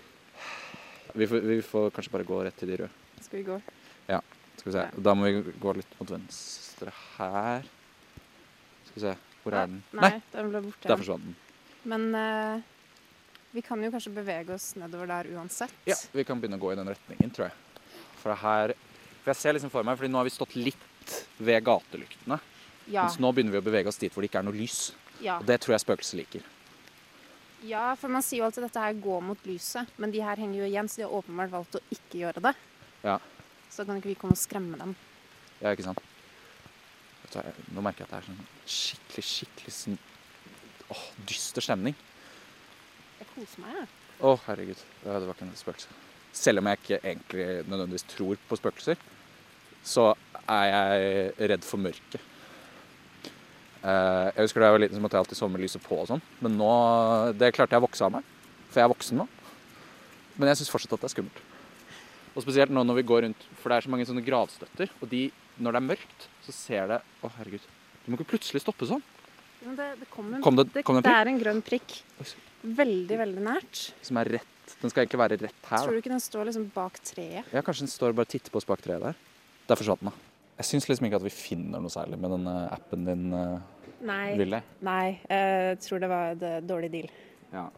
vi 1.15 1.27
får, 1.31 1.41
vi 1.47 1.63
får 1.63 1.91
kanskje 1.95 2.13
bare 2.13 2.27
gå 2.29 2.41
rett 2.45 2.57
til 2.59 2.69
de 2.73 2.77
røde. 2.83 2.91
Skal 3.23 3.39
vi 3.39 3.45
gå? 3.47 3.61
Ja. 4.11 4.21
Skal 4.57 4.69
vi 4.71 4.75
se. 4.79 4.85
Da 5.07 5.15
må 5.15 5.29
vi 5.29 5.53
gå 5.61 5.75
litt 5.79 5.97
mot 6.01 6.11
venstre 6.11 6.93
her. 7.17 7.67
Skal 8.89 8.95
vi 8.97 9.05
se. 9.07 9.15
Hvor 9.45 9.57
er 9.57 9.69
den? 9.69 9.83
Nei, 9.95 10.11
den 10.33 10.49
ble 10.53 10.63
borte. 10.65 10.89
Der 10.89 11.01
forsvant 11.01 11.27
den. 11.29 11.37
Men 11.85 12.07
uh, 12.17 12.63
vi 13.53 13.63
kan 13.63 13.83
jo 13.85 13.91
kanskje 13.93 14.13
bevege 14.17 14.55
oss 14.57 14.73
nedover 14.81 15.11
der 15.11 15.29
uansett. 15.37 15.73
Ja, 15.87 15.97
vi 16.17 16.25
kan 16.25 16.41
begynne 16.41 16.57
å 16.59 16.63
gå 16.65 16.73
i 16.73 16.79
den 16.81 16.89
retningen, 16.89 17.33
tror 17.37 17.51
jeg. 17.51 17.93
For 18.23 18.35
her 18.41 18.73
For 19.23 19.33
jeg 19.33 19.41
ser 19.41 19.55
liksom 19.57 19.73
for 19.73 19.85
meg, 19.87 19.97
fordi 20.01 20.11
nå 20.13 20.19
har 20.21 20.27
vi 20.29 20.33
stått 20.35 20.57
litt 20.57 21.13
ved 21.39 21.63
gatelyktene. 21.65 22.37
Ja, 22.93 23.05
Mens 23.07 23.17
nå 23.21 23.31
begynner 23.33 23.55
vi 23.55 23.61
å 23.63 23.65
bevege 23.65 23.89
oss 23.89 24.01
dit 24.01 24.13
hvor 24.13 24.21
det 24.25 24.29
ikke 24.29 24.43
er 24.43 24.49
noe 24.49 24.57
lys. 24.57 24.91
ja. 25.25 25.39
Og 25.39 25.47
det 25.49 25.57
tror 25.65 25.73
jeg 25.77 25.81
spøkelset 25.85 26.19
liker. 26.19 26.43
Ja, 27.69 27.85
for 27.99 28.13
man 28.13 28.25
sier 28.25 28.43
jo 28.43 28.47
alltid 28.47 28.65
at 28.65 28.71
dette 28.71 28.85
her 28.85 29.03
går 29.05 29.23
mot 29.25 29.47
lyset, 29.49 29.91
men 30.01 30.13
de 30.15 30.23
her 30.25 30.41
henger 30.41 30.61
jo 30.61 30.69
igjen, 30.69 30.89
så 30.91 31.01
de 31.01 31.07
har 31.07 31.17
åpenbart 31.19 31.53
valgt 31.53 31.79
å 31.79 31.83
ikke 31.95 32.21
gjøre 32.21 32.43
det. 32.45 32.55
Ja. 33.05 33.19
Så 33.73 33.87
kan 33.87 33.99
ikke 33.99 34.13
vi 34.13 34.19
komme 34.21 34.37
og 34.37 34.41
skremme 34.41 34.79
dem. 34.81 34.95
Ja, 35.61 35.73
ikke 35.73 35.87
sant? 35.87 36.03
Du 37.35 37.39
Nå 37.75 37.83
merker 37.83 38.05
jeg 38.05 38.07
at 38.07 38.13
det 38.13 38.19
er 38.21 38.27
sånn 38.29 38.43
skikkelig, 38.71 39.25
skikkelig 39.27 39.73
sånn 39.75 39.97
åh, 40.95 41.07
dyster 41.27 41.65
stemning. 41.65 41.97
Jeg 43.19 43.31
koser 43.33 43.65
meg, 43.65 43.81
jeg. 43.81 43.89
Å, 44.21 44.35
herregud. 44.47 44.85
Det 45.03 45.15
var 45.15 45.33
ikke 45.33 45.49
en 45.49 45.57
spøkelse. 45.59 45.97
Selv 46.35 46.63
om 46.63 46.69
jeg 46.71 46.81
ikke 46.81 47.01
egentlig 47.01 47.49
nødvendigvis 47.71 48.07
tror 48.11 48.39
på 48.49 48.59
spøkelser, 48.61 49.03
så 49.85 50.13
er 50.51 50.69
jeg 50.71 51.51
redd 51.51 51.67
for 51.67 51.83
mørket. 51.83 52.31
Eh, 53.85 54.31
Jeg 54.35 54.47
husker 54.49 54.61
da 54.63 54.71
jeg 54.71 54.77
var 54.79 54.83
liten, 54.87 54.97
så 54.97 55.03
måtte 55.05 55.19
jeg 55.19 55.25
alltid 55.27 55.37
sove 55.39 55.53
med 55.53 55.61
lyset 55.65 55.83
på 55.85 55.99
og 56.01 56.07
sånn. 56.09 56.23
Men 56.41 56.57
nå 56.57 56.71
Det 57.37 57.53
klarte 57.55 57.77
jeg 57.77 57.83
å 57.83 57.87
vokse 57.87 58.05
av 58.07 58.13
meg. 58.17 58.25
For 58.71 58.81
jeg 58.81 58.89
er 58.89 58.95
voksen 58.95 59.19
nå. 59.21 59.27
Men 60.39 60.49
jeg 60.51 60.57
syns 60.63 60.73
fortsatt 60.73 60.95
at 60.97 61.01
det 61.05 61.11
er 61.11 61.15
skummelt. 61.15 61.43
Og 62.35 62.43
spesielt 62.43 62.73
nå 62.75 62.83
når 62.83 62.97
vi 62.99 63.03
går 63.07 63.23
rundt, 63.29 63.43
for 63.61 63.71
det 63.71 63.77
er 63.77 63.87
så 63.87 63.93
mange 63.93 64.07
sånne 64.09 64.25
gravstøtter. 64.27 64.91
Og 65.01 65.09
de, 65.13 65.29
når 65.63 65.77
det 65.77 65.81
er 65.83 65.89
mørkt, 65.93 66.25
så 66.43 66.53
ser 66.57 66.89
det 66.91 67.01
Å, 67.23 67.31
herregud. 67.37 67.63
Du 68.05 68.11
må 68.11 68.19
ikke 68.19 68.33
plutselig 68.35 68.65
stoppe 68.65 68.89
sånn. 68.89 69.03
Men 69.65 69.77
det, 69.79 69.87
det 70.01 70.09
kom 70.11 70.33
en, 70.35 70.43
Kom 70.43 70.57
det- 70.57 70.83
kom 70.85 70.97
det 70.97 71.07
en 71.07 71.13
det 71.13 71.15
er 71.21 71.29
en 71.31 71.39
grønn 71.41 71.63
prikk. 71.63 72.03
Veldig, 72.65 73.17
veldig 73.21 73.43
nært. 73.45 73.93
Som 74.03 74.17
er 74.17 74.25
rett 74.25 74.51
Den 74.81 74.91
skal 74.91 75.05
egentlig 75.05 75.21
være 75.21 75.39
rett 75.41 75.67
her. 75.69 75.79
Tror 75.85 75.93
du 75.93 76.01
ikke 76.01 76.11
den 76.13 76.21
står 76.21 76.47
liksom 76.49 76.71
bak 76.75 76.99
treet? 77.05 77.45
Ja, 77.53 77.61
kanskje 77.63 77.85
den 77.85 77.93
står 77.93 78.09
og 78.11 78.17
bare 78.17 78.27
titter 78.33 78.51
på 78.51 78.57
oss 78.57 78.65
bak 78.65 78.81
treet 78.83 79.01
der. 79.01 79.15
Der 79.69 79.77
forsvant 79.77 80.01
den, 80.01 80.09
da. 80.11 80.17
Jeg 80.59 80.67
syns 80.67 80.89
liksom 80.89 81.07
ikke 81.07 81.17
at 81.21 81.23
vi 81.27 81.31
finner 81.31 81.81
noe 81.81 81.93
særlig 81.93 82.19
med 82.19 82.31
den 82.31 82.47
eh, 82.47 82.73
appen 82.73 83.05
din, 83.05 83.33
uh, 83.33 83.61
Nei. 84.05 84.35
Ville. 84.39 84.61
Nei, 84.85 85.19
jeg 85.31 85.79
tror 85.85 86.03
det 86.03 86.11
var 86.11 86.35
et 86.35 86.67
dårlig 86.69 86.91
deal. 86.93 87.09
Ja. 87.55 87.69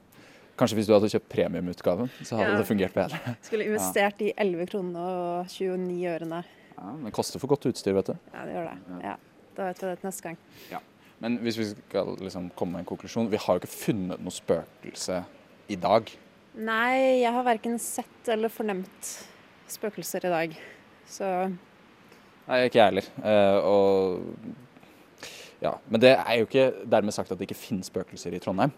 Kanskje 0.56 0.78
hvis 0.78 0.88
du 0.88 0.94
hadde 0.96 1.10
kjøpt 1.12 1.28
premiumutgaven, 1.30 2.08
så 2.24 2.38
hadde 2.38 2.52
Ja. 2.54 2.58
det 2.58 2.66
fungert 2.66 2.94
bedre. 2.96 3.18
Skulle 3.46 3.66
investert 3.68 4.20
i 4.24 4.32
11 4.36 4.66
kroner 4.72 5.00
og 5.00 5.50
29 5.52 6.06
ørene. 6.14 6.42
Ja, 6.76 6.90
men 6.92 7.04
det 7.08 7.12
koster 7.16 7.38
for 7.40 7.48
godt 7.52 7.66
utstyr, 7.70 7.92
vet 7.96 8.06
du. 8.10 8.16
Ja, 8.32 8.44
det 8.48 8.54
gjør 8.56 8.70
det. 8.70 9.00
Ja. 9.04 9.14
Da 9.56 9.66
vet 9.70 9.82
vi 9.82 9.88
det 9.88 9.98
til 10.00 10.08
neste 10.10 10.22
gang. 10.30 10.38
Men 11.24 11.38
hvis 11.40 11.56
vi 11.56 11.64
skal 11.72 12.10
liksom 12.20 12.50
komme 12.52 12.72
med 12.76 12.82
en 12.82 12.88
konklusjon 12.90 13.30
Vi 13.32 13.38
har 13.40 13.54
jo 13.56 13.62
ikke 13.62 13.70
funnet 13.72 14.20
noe 14.20 14.34
spøkelse 14.36 15.22
i 15.72 15.78
dag. 15.80 16.10
Nei, 16.56 17.22
jeg 17.22 17.32
har 17.32 17.44
verken 17.46 17.78
sett 17.80 18.28
eller 18.32 18.52
fornemt 18.52 19.08
spøkelser 19.72 20.26
i 20.28 20.32
dag. 20.34 20.58
Så 21.08 21.30
Nei, 22.46 22.58
ikke 22.68 22.78
jeg 22.82 22.90
heller. 22.90 23.08
Eh, 23.24 23.56
og 23.64 24.20
ja, 25.62 25.73
Men 25.88 26.03
det 26.03 26.12
er 26.16 26.35
jo 26.40 26.47
ikke 26.49 26.66
dermed 26.85 27.14
sagt 27.16 27.33
at 27.33 27.38
det 27.38 27.49
ikke 27.49 27.59
finnes 27.59 27.88
spøkelser 27.90 28.35
i 28.37 28.40
Trondheim. 28.42 28.75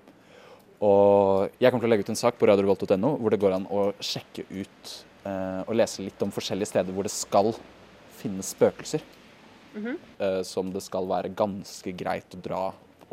Og 0.85 1.51
jeg 1.59 1.73
kommer 1.73 1.83
til 1.83 1.89
å 1.89 1.93
legge 1.93 2.07
ut 2.07 2.13
en 2.15 2.21
sak 2.21 2.39
på 2.39 2.47
radiorevolt.no 2.47 3.17
hvor 3.19 3.35
det 3.35 3.41
går 3.43 3.57
an 3.57 3.67
å 3.67 3.89
sjekke 3.99 4.45
ut 4.47 4.93
eh, 5.27 5.63
og 5.65 5.75
lese 5.75 6.05
litt 6.07 6.23
om 6.23 6.31
forskjellige 6.35 6.71
steder 6.71 6.95
hvor 6.95 7.09
det 7.09 7.15
skal 7.15 7.51
finnes 8.19 8.55
spøkelser. 8.55 9.03
Mhm. 9.75 9.99
eh, 10.19 10.43
som 10.43 10.73
det 10.73 10.83
skal 10.83 11.07
være 11.07 11.35
ganske 11.37 11.93
greit 11.97 12.35
å 12.35 12.43
dra 12.43 12.65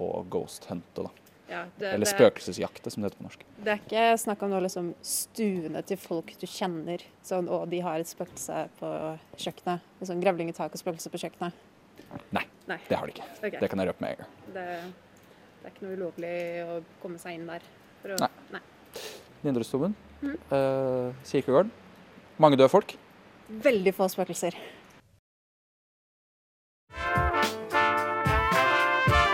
og 0.01 0.29
ghost 0.31 0.65
hunte. 0.69 1.03
Da. 1.03 1.11
Ja, 1.47 1.65
det, 1.77 1.91
Eller 1.93 2.09
spøkelsesjakte, 2.09 2.89
som 2.89 3.03
det 3.03 3.11
heter 3.11 3.19
på 3.21 3.27
norsk. 3.27 3.43
det 3.61 3.73
er 3.73 3.81
ikke 3.83 4.05
snakk 4.17 4.41
om 4.43 4.49
noe 4.49 4.63
liksom 4.65 4.93
stuene 5.05 5.83
til 5.85 5.99
folk 6.01 6.33
du 6.41 6.47
kjenner, 6.49 7.03
sånn 7.23 7.49
og 7.53 7.67
de 7.69 7.83
har 7.85 8.01
et 8.01 8.09
spøkelse 8.09 8.63
på 8.79 8.89
kjøkkenet. 9.37 9.85
Sånn 10.01 10.23
grevling 10.23 10.49
i 10.49 10.57
taket 10.57 10.79
og 10.79 10.81
spøkelse 10.81 11.11
på 11.13 11.21
kjøkkenet. 11.21 11.53
Nei, 12.35 12.43
Nei. 12.69 12.77
det 12.89 12.97
har 12.97 13.07
de 13.09 13.15
ikke. 13.15 13.27
Okay. 13.39 13.59
Det 13.61 13.69
kan 13.71 13.81
jeg 13.83 13.89
røpe 13.91 14.03
med 14.05 14.15
en 14.15 14.21
gang. 14.23 14.35
Det, 14.55 14.65
det 15.61 15.69
er 15.69 15.73
ikke 15.73 15.85
noe 15.87 15.97
ulovlig 15.99 16.35
å 16.65 16.77
komme 17.03 17.21
seg 17.21 17.37
inn 17.39 17.47
der. 17.49 17.65
For 18.01 18.15
å, 18.15 18.19
Nei. 18.21 18.29
nei. 18.55 18.61
Nindrestuen. 19.45 19.95
Mm. 20.21 20.35
eh, 20.57 21.27
kirkegården. 21.29 21.71
Mange 22.41 22.57
døde 22.59 22.71
folk. 22.73 22.95
Veldig 23.65 23.93
få 23.93 24.07
spøkelser. 24.09 24.55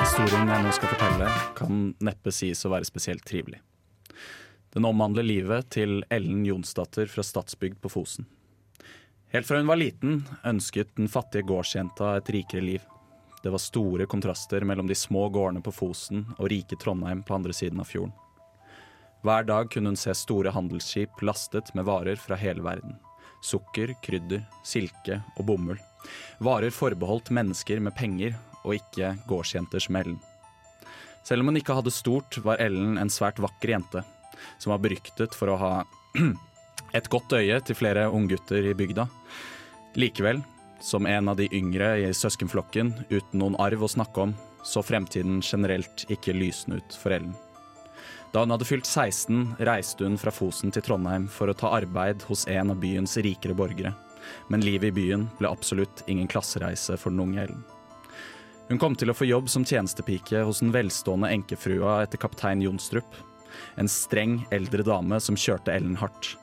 Historien 0.02 0.50
jeg 0.52 0.63
nå 0.65 0.72
skal 0.76 0.91
fortelle, 0.91 1.28
kan 1.58 1.82
neppe 2.04 2.34
sies 2.36 2.65
å 2.67 2.72
være 2.74 2.88
spesielt 2.88 3.24
trivelig. 3.28 3.62
Den 4.72 4.86
omhandler 4.88 5.26
livet 5.26 5.70
til 5.74 6.02
Ellen 6.12 6.44
Jonsdatter 6.48 7.10
fra 7.12 7.24
Stadsbygd 7.26 7.80
på 7.84 7.91
Fosen. 7.91 8.28
Helt 9.32 9.48
fra 9.48 9.58
hun 9.58 9.67
var 9.67 9.80
liten, 9.80 10.24
ønsket 10.44 10.96
den 10.98 11.08
fattige 11.08 11.48
gårdsjenta 11.48 12.17
et 12.17 12.30
rikere 12.36 12.62
liv. 12.62 12.82
Det 13.44 13.50
var 13.50 13.63
store 13.63 14.06
kontraster 14.06 14.65
mellom 14.67 14.89
de 14.89 14.96
små 14.96 15.30
gårdene 15.32 15.63
på 15.63 15.72
Fosen 15.72 16.26
og 16.38 16.50
rike 16.52 16.76
Trondheim 16.76 17.24
på 17.24 17.38
andre 17.38 17.56
siden 17.56 17.80
av 17.80 17.88
fjorden. 17.88 18.12
Hver 19.24 19.48
dag 19.48 19.70
kunne 19.72 19.94
hun 19.94 20.02
se 20.02 20.13
store 20.17 20.52
handelsskip 20.52 21.24
lastet 21.24 21.72
med 21.78 21.88
varer 21.88 22.20
fra 22.20 22.36
hele 22.36 22.65
verden. 22.65 22.98
Sukker, 23.41 23.96
krydder, 24.04 24.44
silke 24.67 25.22
og 25.38 25.48
bomull. 25.48 25.80
Varer 26.44 26.74
forbeholdt 26.74 27.32
mennesker 27.32 27.80
med 27.80 27.96
penger, 27.96 28.36
og 28.65 28.76
ikke 28.78 29.15
gårdsjenter 29.30 29.82
som 29.82 29.96
Ellen. 29.98 30.20
Selv 31.24 31.41
om 31.41 31.50
hun 31.50 31.62
ikke 31.62 31.78
hadde 31.78 31.94
stort, 31.94 32.38
var 32.44 32.60
Ellen 32.62 32.98
en 33.00 33.13
svært 33.13 33.39
vakker 33.41 33.78
jente, 33.78 34.04
som 34.60 34.74
var 34.74 34.84
beryktet 34.84 35.38
for 35.38 35.54
å 35.54 35.60
ha 35.62 35.74
et 36.93 37.10
godt 37.12 37.34
øye 37.38 37.60
til 37.65 37.77
flere 37.77 38.08
unggutter 38.12 38.71
i 38.71 38.73
bygda. 38.77 39.08
Likevel, 39.99 40.41
som 40.82 41.06
en 41.06 41.30
av 41.30 41.38
de 41.38 41.47
yngre 41.54 41.93
i 42.01 42.10
søskenflokken 42.15 42.93
uten 43.10 43.39
noen 43.39 43.58
arv 43.62 43.84
å 43.86 43.91
snakke 43.91 44.27
om, 44.27 44.36
så 44.63 44.84
fremtiden 44.86 45.41
generelt 45.41 46.06
ikke 46.10 46.36
lysende 46.36 46.82
ut 46.82 46.97
for 46.97 47.15
Ellen. 47.15 47.34
Da 48.32 48.45
hun 48.45 48.54
hadde 48.54 48.67
fylt 48.67 48.88
16, 48.88 49.58
reiste 49.67 50.08
hun 50.08 50.15
fra 50.19 50.32
Fosen 50.32 50.71
til 50.71 50.86
Trondheim 50.86 51.27
for 51.32 51.51
å 51.51 51.58
ta 51.58 51.73
arbeid 51.75 52.23
hos 52.30 52.45
en 52.47 52.71
av 52.71 52.80
byens 52.80 53.17
rikere 53.19 53.58
borgere. 53.58 53.91
Men 54.47 54.63
livet 54.63 54.91
i 54.91 54.95
byen 54.95 55.27
ble 55.39 55.49
absolutt 55.51 56.04
ingen 56.08 56.30
klassereise 56.32 56.95
for 57.01 57.12
den 57.12 57.23
unge 57.25 57.43
Ellen. 57.43 57.63
Hun 58.69 58.80
kom 58.80 58.95
til 58.95 59.12
å 59.12 59.15
få 59.17 59.27
jobb 59.27 59.49
som 59.51 59.65
tjenestepike 59.67 60.45
hos 60.47 60.62
den 60.63 60.71
velstående 60.71 61.27
enkefrua 61.36 61.97
etter 62.06 62.21
kaptein 62.21 62.62
Jonstrup. 62.63 63.17
En 63.75 63.89
streng, 63.91 64.45
eldre 64.56 64.86
dame 64.88 65.19
som 65.19 65.36
kjørte 65.36 65.73
Ellen 65.75 65.97
hardt. 65.99 66.38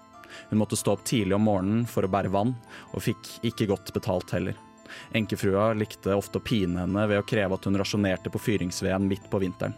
Hun 0.48 0.62
måtte 0.62 0.78
stå 0.78 0.94
opp 0.96 1.04
tidlig 1.04 1.37
om 1.37 1.44
morgenen 1.44 1.84
for 1.87 2.06
å 2.06 2.11
bære 2.12 2.32
vann, 2.32 2.54
og 2.92 3.04
fikk 3.04 3.34
ikke 3.50 3.68
godt 3.68 3.92
betalt 3.96 4.32
heller. 4.37 4.56
Enkefrua 5.12 5.74
likte 5.76 6.16
ofte 6.16 6.40
å 6.40 6.44
pine 6.44 6.80
henne 6.80 7.04
ved 7.11 7.20
å 7.20 7.26
kreve 7.28 7.58
at 7.58 7.68
hun 7.68 7.76
rasjonerte 7.76 8.32
på 8.32 8.40
fyringsveden 8.40 9.08
midt 9.08 9.28
på 9.30 9.40
vinteren. 9.42 9.76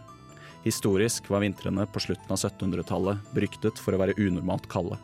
Historisk 0.63 1.29
var 1.29 1.41
vintrene 1.41 1.87
på 1.89 1.99
slutten 1.99 2.31
av 2.31 2.37
1700-tallet 2.37 3.33
beryktet 3.35 3.81
for 3.81 3.97
å 3.97 4.01
være 4.03 4.15
unormalt 4.21 4.69
kalde. 4.71 4.99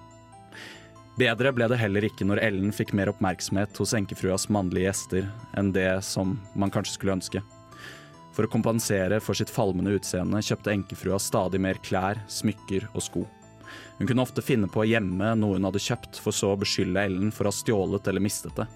Bedre 1.17 1.49
ble 1.49 1.65
det 1.71 1.79
heller 1.81 2.05
ikke 2.05 2.27
når 2.29 2.43
Ellen 2.45 2.73
fikk 2.75 2.91
mer 2.93 3.09
oppmerksomhet 3.09 3.79
hos 3.81 3.95
enkefruas 3.97 4.45
mannlige 4.53 4.85
gjester 4.85 5.29
enn 5.57 5.71
det 5.73 5.89
som 6.05 6.35
man 6.53 6.69
kanskje 6.73 6.93
skulle 6.93 7.15
ønske. 7.17 7.41
For 8.37 8.45
å 8.45 8.51
kompensere 8.53 9.17
for 9.17 9.33
sitt 9.33 9.49
falmende 9.49 9.95
utseende 9.97 10.43
kjøpte 10.45 10.75
enkefrua 10.75 11.17
stadig 11.17 11.57
mer 11.63 11.81
klær, 11.81 12.21
smykker 12.29 12.85
og 12.93 13.01
sko. 13.01 13.25
Hun 13.97 14.07
kunne 14.07 14.23
ofte 14.23 14.43
finne 14.45 14.69
på 14.71 14.83
å 14.83 14.87
gjemme 14.87 15.33
noe 15.39 15.57
hun 15.57 15.67
hadde 15.67 15.81
kjøpt, 15.81 16.19
for 16.21 16.35
så 16.35 16.53
å 16.53 16.59
beskylde 16.59 17.03
Ellen 17.07 17.33
for 17.33 17.47
å 17.47 17.53
ha 17.53 17.57
stjålet 17.57 18.07
eller 18.07 18.23
mistet 18.23 18.55
det. 18.59 18.67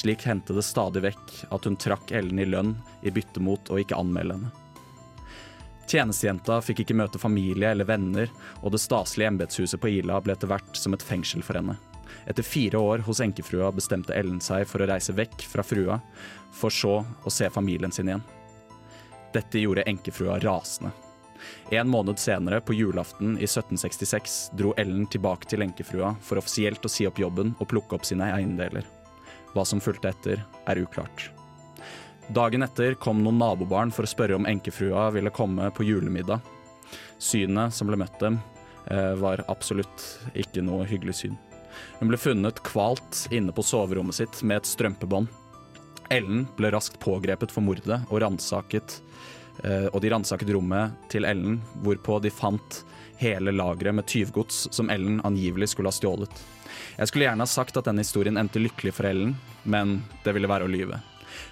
Slik 0.00 0.26
hendte 0.28 0.54
det 0.56 0.66
stadig 0.66 1.02
vekk 1.04 1.32
at 1.54 1.66
hun 1.68 1.78
trakk 1.80 2.12
Ellen 2.14 2.42
i 2.42 2.46
lønn 2.48 2.76
i 3.02 3.12
bytte 3.14 3.42
mot 3.42 3.70
å 3.70 3.80
ikke 3.82 3.98
anmelde 3.98 4.38
henne. 4.38 4.52
Tjenestejenta 5.84 6.60
fikk 6.64 6.80
ikke 6.84 6.96
møte 6.96 7.20
familie 7.20 7.74
eller 7.74 7.88
venner, 7.88 8.30
og 8.62 8.72
det 8.72 8.80
staselige 8.80 9.34
embetshuset 9.34 9.80
på 9.80 9.90
Ila 9.98 10.20
ble 10.24 10.32
etter 10.34 10.48
hvert 10.48 10.78
som 10.80 10.96
et 10.96 11.04
fengsel 11.04 11.44
for 11.44 11.60
henne. 11.60 11.76
Etter 12.26 12.46
fire 12.46 12.80
år 12.80 13.04
hos 13.04 13.20
enkefrua 13.20 13.68
bestemte 13.74 14.16
Ellen 14.16 14.40
seg 14.40 14.64
for 14.70 14.80
å 14.80 14.88
reise 14.88 15.12
vekk 15.16 15.44
fra 15.50 15.64
frua, 15.66 16.00
for 16.54 16.72
så 16.72 17.02
å 17.04 17.32
se 17.32 17.50
familien 17.52 17.92
sin 17.92 18.08
igjen. 18.08 18.24
Dette 19.34 19.60
gjorde 19.60 19.84
enkefrua 19.90 20.38
rasende. 20.40 20.94
En 21.70 21.88
måned 21.88 22.18
senere, 22.18 22.60
på 22.60 22.74
julaften 22.74 23.38
i 23.38 23.46
1766, 23.48 24.50
dro 24.58 24.74
Ellen 24.76 25.06
tilbake 25.10 25.48
til 25.50 25.64
enkefrua 25.64 26.14
for 26.22 26.40
offisielt 26.40 26.84
å 26.84 26.92
si 26.92 27.06
opp 27.08 27.18
jobben 27.18 27.54
og 27.58 27.68
plukke 27.70 27.98
opp 27.98 28.06
sine 28.08 28.30
eiendeler. 28.34 28.86
Hva 29.54 29.64
som 29.66 29.82
fulgte 29.82 30.10
etter, 30.10 30.44
er 30.66 30.82
uklart. 30.82 31.30
Dagen 32.28 32.64
etter 32.64 32.94
kom 32.94 33.20
noen 33.22 33.38
nabobarn 33.38 33.92
for 33.92 34.06
å 34.06 34.10
spørre 34.10 34.38
om 34.38 34.46
enkefrua 34.48 35.10
ville 35.12 35.32
komme 35.34 35.68
på 35.76 35.84
julemiddag. 35.84 36.40
Synet 37.20 37.74
som 37.74 37.88
ble 37.88 37.98
møtt 38.00 38.18
dem, 38.20 38.40
eh, 38.86 39.14
var 39.14 39.44
absolutt 39.48 40.06
ikke 40.34 40.64
noe 40.64 40.86
hyggelig 40.88 41.14
syn. 41.22 41.38
Hun 41.98 42.08
ble 42.08 42.16
funnet 42.16 42.62
kvalt 42.62 43.26
inne 43.30 43.52
på 43.52 43.64
soverommet 43.64 44.14
sitt 44.14 44.42
med 44.42 44.62
et 44.62 44.70
strømpebånd. 44.70 45.28
Ellen 46.10 46.46
ble 46.56 46.70
raskt 46.70 46.98
pågrepet 47.00 47.52
for 47.52 47.64
mordet 47.64 48.00
og 48.10 48.20
ransaket, 48.20 49.00
og 49.62 50.00
de 50.02 50.10
ransaket 50.10 50.50
rommet 50.52 50.96
til 51.12 51.24
Ellen, 51.28 51.60
hvorpå 51.84 52.18
de 52.20 52.32
fant 52.34 52.80
hele 53.20 53.54
lageret 53.54 53.94
med 53.94 54.06
tyvgods 54.10 54.68
som 54.74 54.90
Ellen 54.90 55.20
angivelig 55.24 55.70
skulle 55.72 55.92
ha 55.92 55.96
stjålet. 55.96 56.42
Jeg 56.98 57.10
skulle 57.10 57.26
gjerne 57.28 57.46
ha 57.46 57.50
sagt 57.50 57.76
at 57.78 57.88
denne 57.88 58.04
historien 58.04 58.38
endte 58.38 58.62
lykkelig 58.62 58.94
for 58.96 59.08
Ellen, 59.08 59.36
men 59.62 60.00
det 60.24 60.34
ville 60.36 60.50
være 60.50 60.66
å 60.66 60.70
lyve. 60.70 61.00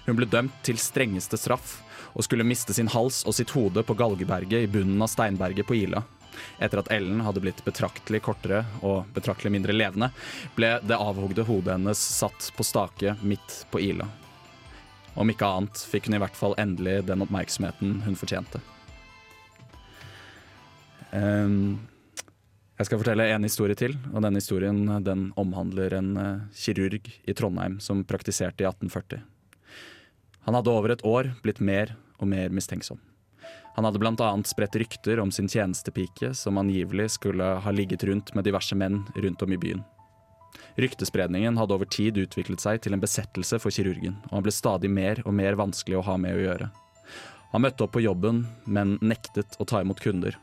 Hun 0.05 0.17
ble 0.19 0.27
dømt 0.29 0.55
til 0.63 0.79
strengeste 0.79 1.39
straff 1.39 1.77
og 2.13 2.25
skulle 2.27 2.45
miste 2.47 2.75
sin 2.75 2.91
hals 2.93 3.23
og 3.27 3.35
sitt 3.35 3.51
hode 3.55 3.83
på 3.83 3.95
Galgeberget 3.97 4.65
i 4.65 4.71
bunnen 4.71 5.01
av 5.01 5.11
steinberget 5.11 5.67
på 5.67 5.77
Ila. 5.79 6.03
Etter 6.57 6.81
at 6.81 6.89
Ellen 6.93 7.21
hadde 7.25 7.43
blitt 7.43 7.61
betraktelig 7.65 8.23
kortere 8.25 8.63
og 8.81 9.09
betraktelig 9.13 9.53
mindre 9.53 9.75
levende, 9.75 10.09
ble 10.57 10.75
det 10.83 10.97
avhogde 10.97 11.45
hodet 11.47 11.77
hennes 11.77 11.99
satt 12.19 12.51
på 12.57 12.65
stake 12.65 13.17
midt 13.21 13.63
på 13.71 13.81
Ila. 13.83 14.07
Om 15.15 15.29
ikke 15.29 15.45
annet 15.45 15.81
fikk 15.89 16.09
hun 16.09 16.17
i 16.17 16.21
hvert 16.23 16.37
fall 16.37 16.55
endelig 16.61 17.03
den 17.07 17.21
oppmerksomheten 17.25 17.99
hun 18.05 18.17
fortjente. 18.17 18.61
Ehm, 21.13 21.77
jeg 22.79 22.89
skal 22.89 22.99
fortelle 23.03 23.27
en 23.29 23.45
historie 23.45 23.77
til, 23.77 23.93
og 24.11 24.25
denne 24.25 24.41
historien 24.41 24.81
den 25.05 25.27
omhandler 25.39 25.93
en 25.99 26.11
eh, 26.17 26.43
kirurg 26.57 27.11
i 27.29 27.37
Trondheim 27.37 27.77
som 27.83 28.01
praktiserte 28.09 28.65
i 28.65 28.67
1840. 28.67 29.21
Han 30.43 30.57
hadde 30.57 30.73
over 30.73 30.91
et 30.91 31.05
år 31.05 31.29
blitt 31.45 31.61
mer 31.61 31.93
og 32.19 32.27
mer 32.33 32.49
mistenksom. 32.49 32.99
Han 33.75 33.87
hadde 33.87 34.01
bl.a. 34.01 34.29
spredt 34.45 34.75
rykter 34.77 35.21
om 35.21 35.31
sin 35.33 35.47
tjenestepike, 35.49 36.33
som 36.37 36.59
angivelig 36.61 37.13
skulle 37.15 37.45
ha 37.63 37.71
ligget 37.73 38.03
rundt 38.09 38.33
med 38.35 38.45
diverse 38.45 38.75
menn 38.77 39.01
rundt 39.15 39.45
om 39.45 39.53
i 39.53 39.57
byen. 39.57 39.81
Ryktespredningen 40.75 41.57
hadde 41.57 41.75
over 41.75 41.89
tid 41.89 42.17
utviklet 42.17 42.63
seg 42.63 42.81
til 42.81 42.95
en 42.95 43.03
besettelse 43.03 43.59
for 43.61 43.73
kirurgen, 43.73 44.17
og 44.29 44.39
han 44.39 44.45
ble 44.45 44.53
stadig 44.53 44.89
mer 44.89 45.21
og 45.25 45.35
mer 45.37 45.57
vanskelig 45.59 45.99
å 45.99 46.05
ha 46.07 46.17
med 46.17 46.37
å 46.37 46.43
gjøre. 46.47 46.69
Han 47.53 47.61
møtte 47.61 47.85
opp 47.85 47.93
på 47.93 48.01
jobben, 48.01 48.45
men 48.65 48.97
nektet 49.01 49.59
å 49.61 49.67
ta 49.69 49.83
imot 49.83 50.01
kunder. 50.01 50.37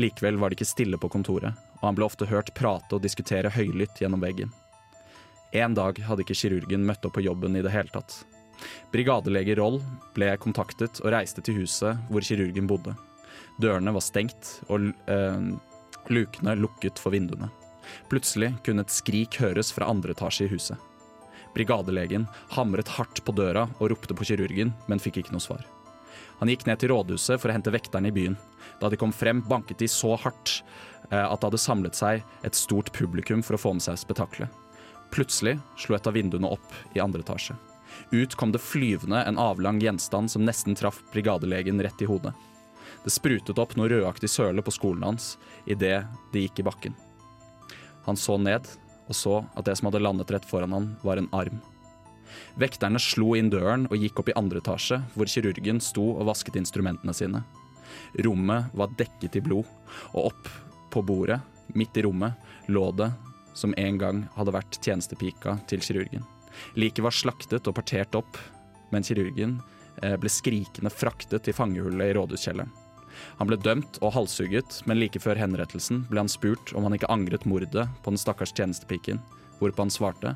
Likevel 0.00 0.38
var 0.40 0.50
det 0.50 0.58
ikke 0.58 0.70
stille 0.70 1.00
på 1.00 1.10
kontoret, 1.12 1.52
og 1.80 1.84
han 1.84 1.98
ble 1.98 2.06
ofte 2.06 2.28
hørt 2.30 2.54
prate 2.56 2.96
og 2.96 3.04
diskutere 3.04 3.52
høylytt 3.52 4.00
gjennom 4.00 4.22
veggen. 4.24 4.52
En 5.54 5.74
dag 5.76 5.98
hadde 6.06 6.24
ikke 6.24 6.38
kirurgen 6.38 6.86
møtt 6.88 7.04
opp 7.06 7.18
på 7.18 7.24
jobben 7.26 7.58
i 7.58 7.62
det 7.62 7.74
hele 7.74 7.92
tatt. 7.92 8.22
Brigadelege 8.94 9.58
Roll 9.58 9.80
ble 10.16 10.30
kontaktet 10.40 11.02
og 11.02 11.12
reiste 11.14 11.44
til 11.44 11.60
huset 11.60 12.00
hvor 12.08 12.24
kirurgen 12.26 12.70
bodde. 12.70 12.94
Dørene 13.60 13.92
var 13.94 14.02
stengt 14.02 14.56
og 14.68 14.88
øh, 14.90 15.52
lukene 16.10 16.56
lukket 16.58 16.98
for 17.02 17.14
vinduene. 17.14 17.50
Plutselig 18.10 18.52
kunne 18.66 18.84
et 18.84 18.94
skrik 18.94 19.38
høres 19.42 19.72
fra 19.74 19.88
andre 19.90 20.14
etasje 20.16 20.48
i 20.48 20.52
huset. 20.52 20.78
Brigadelegen 21.54 22.26
hamret 22.56 22.90
hardt 22.96 23.22
på 23.24 23.32
døra 23.36 23.68
og 23.78 23.92
ropte 23.92 24.16
på 24.16 24.26
kirurgen, 24.26 24.72
men 24.90 25.02
fikk 25.02 25.22
ikke 25.22 25.34
noe 25.34 25.44
svar. 25.44 25.62
Han 26.40 26.50
gikk 26.50 26.66
ned 26.66 26.80
til 26.82 26.90
rådhuset 26.90 27.40
for 27.40 27.50
å 27.50 27.54
hente 27.54 27.72
vekterne 27.74 28.10
i 28.10 28.14
byen. 28.14 28.36
Da 28.80 28.90
de 28.90 28.98
kom 28.98 29.14
frem, 29.14 29.42
banket 29.46 29.78
de 29.82 29.88
så 29.90 30.16
hardt 30.18 30.56
eh, 31.10 31.22
at 31.22 31.38
det 31.38 31.48
hadde 31.48 31.62
samlet 31.62 31.98
seg 31.98 32.24
et 32.46 32.58
stort 32.58 32.90
publikum 32.96 33.44
for 33.46 33.56
å 33.56 33.60
få 33.60 33.74
med 33.76 33.86
seg 33.86 34.00
spetakkelet. 34.02 34.50
Plutselig 35.14 35.60
slo 35.78 35.94
et 35.94 36.10
av 36.10 36.16
vinduene 36.16 36.50
opp 36.50 36.74
i 36.96 37.02
andre 37.02 37.22
etasje. 37.22 37.54
Ut 38.10 38.34
kom 38.34 38.50
det 38.50 38.62
flyvende 38.62 39.22
en 39.22 39.38
avlang 39.38 39.78
gjenstand 39.82 40.32
som 40.32 40.42
nesten 40.42 40.74
traff 40.74 40.98
brigadelegen 41.12 41.78
rett 41.82 42.02
i 42.02 42.10
hodet. 42.10 42.34
Det 43.04 43.12
sprutet 43.12 43.58
opp 43.60 43.76
noe 43.78 43.90
rødaktig 43.92 44.30
søle 44.32 44.64
på 44.64 44.74
skolen 44.74 45.06
hans 45.06 45.34
idet 45.70 46.02
det 46.32 46.46
gikk 46.46 46.64
i 46.64 46.66
bakken. 46.66 47.03
Han 48.04 48.18
så 48.20 48.38
ned, 48.40 48.68
og 49.08 49.16
så 49.16 49.38
at 49.54 49.66
det 49.68 49.76
som 49.78 49.90
hadde 49.90 50.02
landet 50.02 50.32
rett 50.32 50.46
foran 50.48 50.74
han, 50.76 50.90
var 51.04 51.20
en 51.20 51.30
arm. 51.36 51.60
Vekterne 52.58 53.00
slo 53.02 53.34
inn 53.38 53.50
døren 53.52 53.86
og 53.90 54.00
gikk 54.00 54.20
opp 54.22 54.30
i 54.30 54.36
andre 54.38 54.62
etasje, 54.62 55.00
hvor 55.14 55.30
kirurgen 55.30 55.80
sto 55.82 56.06
og 56.14 56.28
vasket 56.30 56.58
instrumentene 56.60 57.14
sine. 57.16 57.42
Rommet 58.26 58.72
var 58.74 58.94
dekket 58.98 59.38
i 59.38 59.44
blod, 59.44 59.68
og 60.14 60.32
opp 60.32 60.50
på 60.94 61.02
bordet, 61.06 61.40
midt 61.74 61.96
i 61.98 62.04
rommet, 62.06 62.38
lå 62.70 62.88
det 62.96 63.10
som 63.54 63.74
en 63.78 63.98
gang 63.98 64.24
hadde 64.34 64.54
vært 64.54 64.80
tjenestepika 64.82 65.58
til 65.70 65.82
kirurgen. 65.84 66.24
Liket 66.78 67.04
var 67.06 67.14
slaktet 67.14 67.66
og 67.70 67.76
partert 67.76 68.14
opp, 68.18 68.38
men 68.94 69.06
kirurgen 69.06 69.58
eh, 70.02 70.16
ble 70.20 70.30
skrikende 70.30 70.92
fraktet 70.92 71.46
til 71.46 71.56
fangehullet 71.56 72.10
i 72.10 72.16
rådhuskjelleren. 72.18 72.83
Han 73.38 73.50
ble 73.50 73.58
dømt 73.60 74.00
og 74.02 74.14
halshugget, 74.16 74.80
men 74.88 75.00
like 75.00 75.20
før 75.22 75.38
henrettelsen 75.40 76.04
ble 76.10 76.24
han 76.24 76.32
spurt 76.32 76.74
om 76.74 76.88
han 76.88 76.96
ikke 76.96 77.10
angret 77.12 77.46
mordet 77.48 77.86
på 78.02 78.12
den 78.12 78.20
stakkars 78.20 78.54
tjenestepiken, 78.56 79.22
hvorpå 79.60 79.86
han 79.86 79.92
svarte 79.92 80.34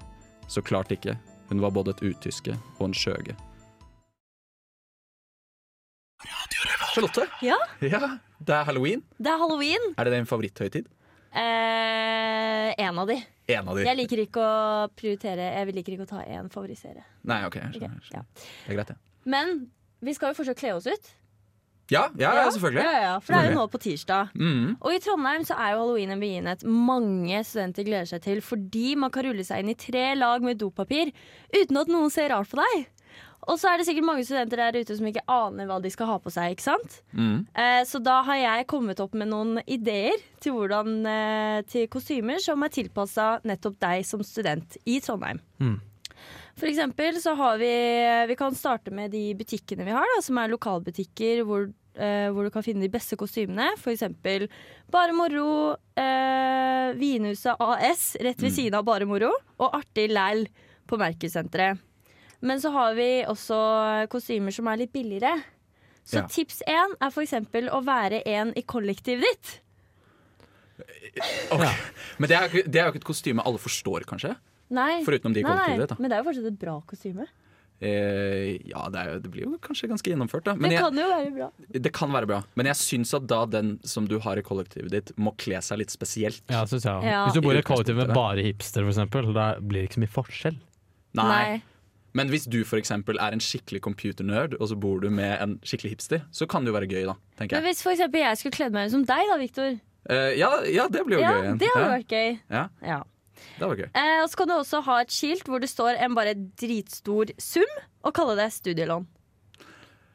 så 0.48 0.62
klart 0.64 0.92
ikke, 0.92 1.18
hun 1.50 1.60
var 1.60 1.72
både 1.76 1.92
et 1.92 2.02
utyske 2.08 2.54
og 2.78 2.88
en 2.88 2.96
skjøge. 2.96 3.36
Charlotte? 6.92 7.26
Ja? 7.44 7.58
Ja, 7.84 8.00
det 8.40 8.54
er 8.54 8.64
halloween. 8.66 9.02
Det 9.18 9.30
er 9.30 9.38
halloween. 9.38 9.92
Er 9.98 10.08
det 10.08 10.16
din 10.16 10.26
favoritthøytid? 10.26 10.88
Eh, 11.28 12.70
en 12.80 12.98
av 12.98 13.06
de. 13.06 13.18
En 13.52 13.68
av 13.68 13.76
de. 13.76 13.84
Jeg 13.84 13.96
liker 14.00 14.22
ikke 14.24 14.40
å 14.40 14.88
prioritere 14.96 15.50
Jeg 15.52 15.74
liker 15.76 15.94
ikke 15.94 16.06
å 16.06 16.08
ta 16.08 16.22
én 16.24 16.48
favorisere 16.52 17.02
Nei, 17.28 17.42
OK. 17.44 17.58
Jeg 17.60 17.74
skjønner, 17.76 18.00
jeg 18.00 18.16
ja. 18.16 18.22
skjønner. 18.24 18.46
Det 18.64 18.72
er 18.72 18.78
greit, 18.78 18.92
det. 18.94 18.96
Men 19.28 19.52
vi 20.04 20.14
skal 20.16 20.32
jo 20.32 20.38
fortsatt 20.40 20.60
kle 20.60 20.72
oss 20.78 20.88
ut. 20.88 21.10
Ja, 21.88 22.04
ja, 22.20 22.34
ja, 22.36 22.50
selvfølgelig. 22.52 22.84
Ja, 22.84 23.00
ja, 23.00 23.14
for 23.22 23.32
det 23.32 23.40
er 23.40 23.48
jo 23.48 23.56
nå 23.56 23.64
på 23.72 23.80
tirsdag. 23.80 24.34
Mm. 24.36 24.76
Og 24.76 24.92
i 24.92 25.00
Trondheim 25.00 25.46
så 25.48 25.56
er 25.56 25.72
jo 25.72 25.80
halloween 25.82 26.12
en 26.12 26.20
begivenhet 26.20 26.66
mange 26.68 27.40
studenter 27.48 27.86
gleder 27.88 28.10
seg 28.10 28.22
til 28.26 28.42
fordi 28.44 28.92
man 29.00 29.12
kan 29.14 29.24
rulle 29.24 29.46
seg 29.46 29.64
inn 29.64 29.72
i 29.72 29.78
tre 29.78 30.10
lag 30.18 30.44
med 30.44 30.60
dopapir 30.60 31.14
uten 31.54 31.80
at 31.80 31.92
noen 31.92 32.12
ser 32.12 32.32
rart 32.34 32.52
på 32.52 32.60
deg. 32.60 32.88
Og 33.48 33.56
så 33.56 33.70
er 33.70 33.80
det 33.80 33.86
sikkert 33.88 34.04
mange 34.04 34.24
studenter 34.28 34.60
der 34.60 34.76
ute 34.82 34.96
som 34.98 35.06
ikke 35.08 35.24
aner 35.32 35.68
hva 35.68 35.78
de 35.80 35.90
skal 35.92 36.10
ha 36.10 36.18
på 36.20 36.32
seg. 36.32 36.52
ikke 36.52 36.66
sant? 36.66 36.98
Mm. 37.16 37.46
Eh, 37.56 37.80
så 37.88 38.00
da 38.04 38.18
har 38.26 38.40
jeg 38.42 38.68
kommet 38.68 39.00
opp 39.00 39.14
med 39.16 39.30
noen 39.30 39.62
ideer 39.64 40.18
til, 40.42 40.58
hvordan, 40.58 40.98
eh, 41.08 41.62
til 41.70 41.88
kostymer 41.88 42.42
som 42.44 42.62
er 42.66 42.74
tilpassa 42.74 43.38
nettopp 43.48 43.78
deg 43.80 44.04
som 44.04 44.24
student 44.26 44.76
i 44.84 44.98
Trondheim. 45.00 45.40
Mm. 45.62 45.78
For 46.58 46.66
eksempel 46.66 47.20
så 47.22 47.34
har 47.38 47.58
vi 47.60 47.68
Vi 48.30 48.36
kan 48.38 48.54
starte 48.58 48.90
med 48.94 49.12
de 49.14 49.34
butikkene 49.38 49.84
vi 49.86 49.94
har, 49.94 50.06
da, 50.16 50.22
som 50.24 50.38
er 50.42 50.50
lokalbutikker 50.50 51.44
hvor, 51.46 51.68
eh, 51.94 52.28
hvor 52.34 52.44
du 52.48 52.50
kan 52.54 52.64
finne 52.66 52.82
de 52.82 52.90
beste 52.92 53.16
kostymene. 53.20 53.70
For 53.78 53.92
eksempel 53.94 54.48
Bare 54.90 55.14
Moro, 55.14 55.76
eh, 55.96 56.92
Vinhuset 56.98 57.54
AS 57.60 58.16
rett 58.20 58.40
ved 58.42 58.50
Mm. 58.50 58.56
siden 58.56 58.74
av 58.74 58.84
Bare 58.84 59.06
Moro, 59.06 59.30
og 59.60 59.72
Artig 59.74 60.08
Læl 60.10 60.48
på 60.88 60.98
Merkesenteret. 60.98 61.78
Men 62.40 62.58
så 62.60 62.70
har 62.72 62.94
vi 62.94 63.24
også 63.26 64.08
kostymer 64.08 64.52
som 64.54 64.66
er 64.68 64.76
litt 64.78 64.92
billigere. 64.92 65.42
Så 66.04 66.18
Ja. 66.22 66.26
tips 66.26 66.62
én 66.66 66.94
er 67.00 67.10
for 67.10 67.22
eksempel 67.22 67.68
å 67.68 67.84
være 67.84 68.22
en 68.26 68.52
i 68.56 68.62
kollektivet 68.62 69.20
ditt. 69.22 69.60
Okay. 71.50 71.74
Men 72.18 72.28
det 72.28 72.36
er, 72.36 72.48
det 72.70 72.76
er 72.76 72.84
jo 72.86 72.92
ikke 72.92 73.02
et 73.02 73.04
kostyme 73.04 73.42
alle 73.44 73.58
forstår, 73.58 74.04
kanskje? 74.06 74.36
Nei, 74.74 75.02
Foruten 75.06 75.32
de 75.32 75.42
nei, 75.42 75.48
nei, 75.48 75.52
kollektivet 75.52 75.84
ditt, 75.84 75.92
da. 75.94 76.02
men 76.02 76.10
det 76.10 76.16
er 76.16 76.22
jo 76.24 76.28
fortsatt 76.28 76.50
et 76.50 76.58
bra 76.60 76.74
kostyme. 76.88 77.28
Eh, 77.78 78.56
ja, 78.66 78.88
det, 78.90 78.98
er, 78.98 79.20
det 79.22 79.30
blir 79.30 79.44
jo 79.44 79.58
kanskje 79.62 79.86
ganske 79.90 80.10
gjennomført, 80.10 80.48
da. 80.48 80.56
Men 80.58 80.72
det 80.72 80.80
jeg, 80.80 80.82
kan 80.82 80.98
jo 80.98 81.06
være 81.12 81.30
bra. 81.36 81.48
det 81.86 81.92
kan 81.94 82.12
være 82.16 82.28
bra. 82.30 82.38
Men 82.58 82.70
jeg 82.72 82.80
syns 82.80 83.14
at 83.14 83.28
da 83.30 83.44
den 83.46 83.76
som 83.86 84.08
du 84.10 84.16
har 84.24 84.40
i 84.40 84.44
kollektivet 84.44 84.90
ditt, 84.94 85.12
må 85.16 85.32
kle 85.38 85.60
seg 85.62 85.82
litt 85.84 85.94
spesielt. 85.94 86.42
Ja, 86.50 86.64
synes 86.66 86.88
jeg. 86.88 87.06
Ja. 87.06 87.24
Hvis 87.28 87.38
du 87.38 87.42
bor 87.44 87.54
i 87.54 87.62
et 87.62 87.68
kollektiv 87.68 88.00
med 88.00 88.10
bare 88.16 88.42
hipster, 88.44 88.82
for 88.82 88.90
eksempel, 88.94 89.30
da 89.36 89.52
blir 89.62 89.84
det 89.84 89.90
ikke 89.92 90.00
så 90.00 90.06
mye 90.06 90.16
forskjell. 90.18 90.62
Nei. 91.18 91.60
Men 92.18 92.32
hvis 92.32 92.48
du 92.50 92.62
for 92.66 92.80
er 92.80 93.34
en 93.36 93.42
skikkelig 93.42 93.82
computernerd, 93.84 94.56
og 94.58 94.70
så 94.70 94.78
bor 94.80 94.98
du 95.02 95.10
med 95.12 95.36
en 95.38 95.58
skikkelig 95.62 95.92
hipster, 95.94 96.24
så 96.34 96.48
kan 96.50 96.64
det 96.64 96.72
jo 96.72 96.78
være 96.78 96.88
gøy, 96.90 97.04
da. 97.06 97.14
tenker 97.38 97.60
Men 97.60 97.68
hvis 97.68 97.84
for 97.84 97.94
eksempel 97.94 98.24
jeg 98.24 98.40
skulle 98.40 98.56
kledd 98.56 98.74
meg 98.74 98.88
ut 98.88 98.96
som 98.96 99.04
deg, 99.06 99.28
da, 99.30 99.36
Victor. 99.38 99.78
Eh, 100.08 100.32
ja, 100.40 100.50
ja, 100.66 100.88
det 100.90 101.04
blir 101.06 101.20
jo 101.20 101.22
Ja, 101.22 101.30
gøy 101.36 101.46
Ja, 101.46 101.54
det 101.60 101.70
hadde 101.74 101.84
ja, 101.84 101.94
vært 101.94 102.16
gøy. 102.16 102.38
ja, 102.50 102.64
Ja. 102.82 102.98
Det 103.58 103.66
var 103.68 103.76
gøy. 103.76 103.88
Eh, 103.94 104.22
og 104.22 104.28
så 104.30 104.36
kan 104.40 104.48
du 104.48 104.54
også 104.56 104.80
ha 104.86 105.00
et 105.04 105.12
skilt 105.14 105.46
hvor 105.48 105.60
det 105.62 105.68
står 105.70 105.98
en 106.04 106.14
bare 106.14 106.34
dritstor 106.34 107.32
sum, 107.38 107.70
og 108.04 108.14
kalle 108.14 108.36
det 108.38 108.50
studielån. 108.56 109.06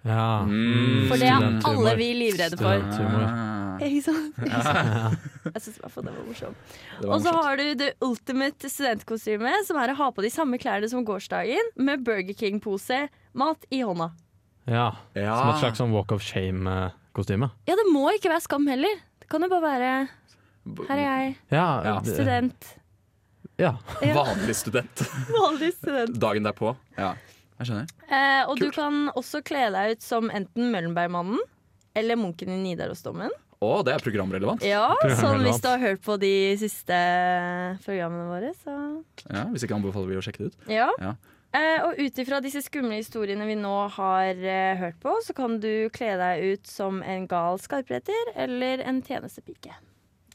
Ja. 0.03 0.43
Mm. 0.43 1.05
For 1.07 1.15
det 1.21 1.29
er 1.31 1.45
alle 1.69 1.93
vi 1.95 2.09
livredde 2.17 2.57
for. 2.59 2.81
Ikke 3.83 4.01
sant? 4.05 4.35
Jeg 5.53 5.61
syns 5.63 5.77
i 5.77 5.81
hvert 5.81 5.91
fall 5.93 6.05
det 6.07 6.11
var 6.13 6.25
morsomt. 6.27 6.73
Og 7.07 7.21
så 7.23 7.31
har 7.35 7.57
du 7.59 7.63
the 7.79 7.87
ultimate 8.05 8.69
studentkostyme, 8.69 9.53
som 9.67 9.79
er 9.81 9.93
å 9.93 9.95
ha 10.01 10.09
på 10.15 10.23
de 10.25 10.29
samme 10.31 10.59
klærne 10.61 10.89
som 10.91 11.05
gårsdagen, 11.07 11.71
med 11.79 12.03
Burger 12.05 12.35
King-pose, 12.37 13.05
mat 13.39 13.65
i 13.73 13.79
hånda. 13.83 14.11
ja. 14.69 14.89
ja. 15.17 15.37
Som 15.39 15.49
et 15.55 15.63
slags 15.63 15.81
sånn 15.81 15.95
walk 15.95 16.11
of 16.15 16.21
shame-kostyme. 16.23 17.49
Ja, 17.67 17.75
det 17.79 17.87
må 17.91 18.05
ikke 18.15 18.31
være 18.31 18.43
skam 18.45 18.67
heller. 18.71 19.01
Det 19.23 19.31
kan 19.31 19.43
jo 19.43 19.49
bare 19.51 19.65
være 19.71 19.91
Her 20.87 20.95
er 20.99 21.03
jeg, 21.03 21.35
Ja, 21.51 21.65
Ja. 21.83 21.95
det- 22.03 22.13
student. 22.15 22.69
Ja. 23.63 23.73
Vanlig 24.19 24.55
student. 24.59 25.03
Vanlig 25.33 25.71
student. 25.77 26.19
Dagen 26.21 26.45
derpå. 26.49 26.75
Ja, 26.99 27.13
jeg 27.61 27.69
skjønner. 27.69 27.89
Eh, 28.09 28.41
og 28.51 28.59
du 28.59 28.67
kan 28.75 29.07
også 29.15 29.41
kle 29.45 29.69
deg 29.75 29.95
ut 29.97 30.03
som 30.05 30.29
enten 30.33 30.69
Møllenbergmannen 30.73 31.39
eller 31.95 32.17
munken 32.19 32.49
i 32.53 32.59
Nidarosdomen. 32.63 33.31
Å, 33.63 33.67
det 33.87 33.93
er 33.95 34.01
programrelevant. 34.03 34.63
Ja, 34.67 34.89
Programrelevant. 34.99 35.21
sånn 35.23 35.43
hvis 35.47 35.61
du 35.63 35.67
har 35.71 35.79
hørt 35.79 36.01
på 36.03 36.17
de 36.19 36.31
siste 36.59 36.97
programmene 37.85 38.25
våre, 38.27 38.49
så 38.63 38.73
Ja, 39.29 39.45
hvis 39.53 39.63
ikke 39.63 39.77
anbefaler 39.77 40.09
vi 40.11 40.17
å 40.19 40.23
sjekke 40.25 40.43
det 40.43 40.49
ut. 40.51 40.65
Ja. 40.73 40.89
Ja. 40.99 41.13
Eh, 41.53 41.85
og 41.85 41.99
ut 42.01 42.17
ifra 42.17 42.39
disse 42.41 42.63
skumle 42.65 42.97
historiene 42.97 43.45
vi 43.45 43.55
nå 43.55 43.71
har 43.95 44.33
eh, 44.41 44.73
hørt 44.79 44.97
på, 45.03 45.13
så 45.23 45.35
kan 45.37 45.59
du 45.61 45.87
kle 45.93 46.15
deg 46.19 46.43
ut 46.55 46.67
som 46.67 46.99
en 47.05 47.27
gal 47.29 47.61
skarpretter 47.61 48.33
eller 48.35 48.81
en 48.89 49.03
tjenestepike. 49.05 49.75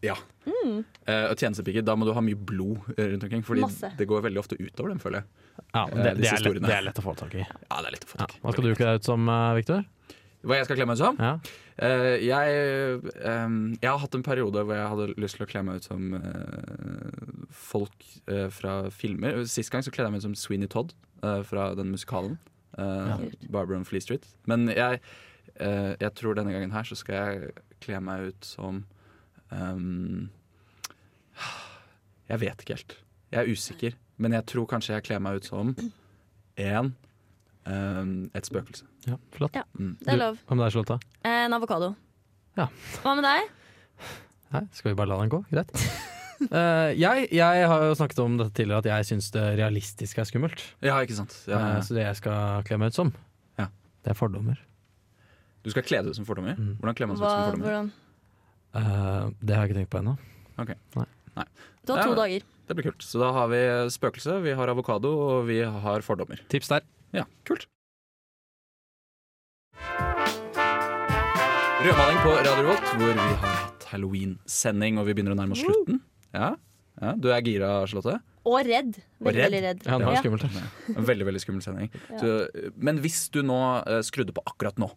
Ja. 0.04 0.14
Mm. 0.46 0.80
Uh, 1.08 1.26
og 1.30 1.37
tjenestepiker, 1.40 1.84
da 1.87 1.96
må 1.98 2.06
du 2.08 2.14
ha 2.16 2.22
mye 2.24 2.38
blod 2.38 2.90
eh, 2.96 3.11
rundt 3.12 3.26
omkring. 3.26 3.44
Fordi 3.46 3.64
Masse. 3.64 3.92
det 3.98 4.06
går 4.08 4.24
veldig 4.28 4.40
ofte 4.42 4.58
utover 4.61 4.92
dem, 4.92 5.02
føler 5.02 5.22
jeg. 5.22 5.46
ja 5.74 5.84
det, 5.90 5.94
uh, 5.94 6.02
det, 6.04 6.11
er 6.11 6.42
lett, 6.44 6.58
det 6.64 6.74
er 6.76 6.84
lett 6.87 7.00
å 7.00 7.04
få 7.04 7.14
tak 7.18 7.38
i. 7.38 7.44
Ja, 7.44 7.78
det 7.78 7.87
er 7.87 7.96
lett 7.96 8.06
å 8.06 8.12
få 8.12 8.20
tak 8.22 8.37
i. 8.37 8.42
Hva 8.44 8.54
skal 8.54 8.68
du 8.68 8.74
kle 8.74 8.90
deg 8.90 9.00
ut 9.00 9.08
som, 9.08 9.30
uh, 9.32 9.54
Viktor? 9.58 9.87
Hva 10.46 10.61
jeg 10.61 10.68
skal 10.68 10.78
kle 10.78 10.87
meg 10.87 11.00
ut 11.00 11.02
som? 11.02 11.18
Ja. 11.18 11.32
Uh, 11.78 12.14
jeg, 12.22 12.62
um, 13.26 13.58
jeg 13.78 13.90
har 13.90 14.00
hatt 14.02 14.14
en 14.14 14.26
periode 14.26 14.62
hvor 14.62 14.78
jeg 14.78 14.92
hadde 14.92 15.08
lyst 15.18 15.38
til 15.38 15.46
å 15.46 15.50
kle 15.50 15.64
meg 15.66 15.80
ut 15.80 15.88
som 15.90 16.14
uh, 16.14 17.48
folk 17.50 18.06
uh, 18.30 18.46
fra 18.54 18.80
filmer. 18.94 19.42
Sist 19.50 19.74
gang 19.74 19.82
så 19.82 19.94
kledde 19.94 20.12
jeg 20.12 20.16
meg 20.16 20.22
ut 20.22 20.28
som 20.28 20.38
Sweeney 20.38 20.70
Todd 20.70 20.94
eh, 21.22 21.42
fra 21.42 21.74
den 21.74 21.90
musikalen. 21.90 22.38
Uh, 22.78 23.18
Barbara 23.50 23.76
on 23.76 23.84
Flea 23.84 24.00
Street. 24.00 24.26
Men 24.46 24.68
jeg, 24.68 25.00
eh, 25.56 25.94
jeg 26.00 26.14
tror 26.14 26.34
denne 26.38 26.52
gangen 26.52 26.70
her 26.70 26.87
så 26.87 26.94
skal 26.98 27.14
jeg 27.14 27.50
kle 27.82 28.00
meg 28.04 28.30
ut 28.30 28.46
som 28.46 28.84
ehm, 29.52 30.28
Jeg 32.28 32.40
vet 32.42 32.61
ikke 32.64 32.74
helt. 32.76 32.96
Jeg 33.32 33.40
er 33.44 33.52
usikker. 33.52 33.94
Men 34.18 34.34
jeg 34.34 34.44
tror 34.50 34.66
kanskje 34.68 34.94
jeg 34.96 35.04
kler 35.06 35.20
meg 35.22 35.38
ut 35.40 35.46
som 35.48 35.70
en 36.58 36.90
um, 37.68 38.12
et 38.34 38.48
spøkelse. 38.48 38.84
ja, 39.06 39.16
flott. 39.37 39.54
Ja. 39.56 39.62
Mm. 39.78 39.94
Det 40.00 40.08
er 40.08 40.16
Du- 40.18 40.22
lov. 40.24 40.38
Hva 40.48 40.56
med 40.56 40.64
deg, 40.66 40.72
Charlotte? 40.72 40.98
Eh, 41.24 41.44
En 41.46 41.52
avokado. 41.54 41.94
Ja. 42.58 42.66
Hva 43.04 43.14
med 43.14 43.24
deg? 43.24 43.48
Nei, 44.52 44.62
skal 44.72 44.90
vi 44.90 44.96
bare 44.96 45.08
la 45.12 45.18
den 45.20 45.30
gå? 45.30 45.42
Greit. 45.52 45.70
Uh, 46.40 46.90
jeg, 46.94 47.28
jeg 47.34 47.66
har 47.68 47.82
jo 47.82 47.94
snakket 47.98 48.18
om 48.22 48.37
dette 48.38 48.54
tidligere, 48.54 48.78
at 48.78 48.87
jeg 48.90 49.06
syns 49.11 49.30
det 49.34 49.44
realistiske 49.58 50.20
er 50.22 50.24
skummelt. 50.28 50.61
Ja, 50.82 50.98
ikke 51.02 51.16
sant. 51.18 51.34
Ja, 51.48 51.58
Eh, 51.76 51.80
så 51.82 51.94
det 51.94 52.04
jeg 52.06 52.16
skal 52.16 52.62
kle 52.64 52.78
meg 52.78 52.88
ut 52.92 52.94
som, 52.98 53.12
Ja. 53.58 53.66
det 54.04 54.11
er 54.12 54.14
fordommer. 54.18 54.58
Du 55.64 55.70
skal 55.70 55.82
kle 55.82 56.02
deg 56.02 56.11
ut 56.11 56.16
som 56.16 56.24
fordommer? 56.24 56.54
Mm. 56.56 56.76
Hvordan 56.78 56.94
kler 56.94 57.06
man 57.11 57.16
seg 57.18 57.24
ut 57.26 57.30
som 57.30 57.44
fordommer? 57.50 57.66
hvordan? 57.66 57.92
Eh, 58.78 59.30
det 59.42 59.56
har 59.56 59.66
jeg 59.66 59.72
ikke 59.72 59.80
tenkt 59.80 59.92
på 59.94 60.00
ennå. 60.02 60.14
Du 61.88 61.94
har 61.94 62.04
to 62.04 62.12
det, 62.12 62.18
dager. 62.18 62.46
Det 62.68 62.76
blir 62.76 62.88
kult. 62.90 63.02
Så 63.04 63.20
da 63.22 63.32
har 63.34 63.48
vi 63.50 63.60
spøkelse, 63.94 64.38
vi 64.44 64.54
har 64.58 64.70
avokado, 64.70 65.10
og 65.30 65.48
vi 65.48 65.62
har 65.64 66.04
fordommer. 66.04 66.40
Tips 66.52 66.70
der. 66.70 66.86
Ja, 67.16 67.24
kult. 67.48 67.66
Rødmaling 71.78 72.18
på 72.24 72.30
Radio 72.34 72.54
Revolt, 72.58 72.88
hvor 72.98 73.12
vi 73.14 73.34
har 73.38 73.52
hatt 73.54 73.84
halloween-sending, 73.92 74.98
og 74.98 75.06
vi 75.08 75.14
begynner 75.14 75.36
å 75.36 75.38
nærme 75.38 75.54
oss 75.54 75.62
slutten. 75.62 76.00
Ja, 76.34 76.56
ja 76.98 77.12
Du 77.16 77.30
er 77.32 77.44
gira, 77.46 77.70
Charlotte? 77.86 78.18
Og 78.48 78.58
redd. 78.66 78.98
Og 79.20 79.28
Veldig, 79.28 79.40
redd? 79.40 79.52
veldig 79.52 79.60
redd. 79.64 79.84
Ja, 79.86 79.98
det 80.00 80.08
var 80.08 80.18
skummelt. 80.22 80.58
Ja. 80.58 81.02
Veldig 81.10 81.28
veldig 81.28 81.42
skummel 81.44 81.62
sending. 81.64 81.92
Ja. 82.10 82.18
Så, 82.20 82.72
men 82.76 82.98
hvis 83.04 83.20
du 83.34 83.42
nå 83.46 83.58
eh, 83.84 84.00
skrudde 84.06 84.34
på 84.34 84.42
akkurat 84.48 84.80
nå, 84.80 84.90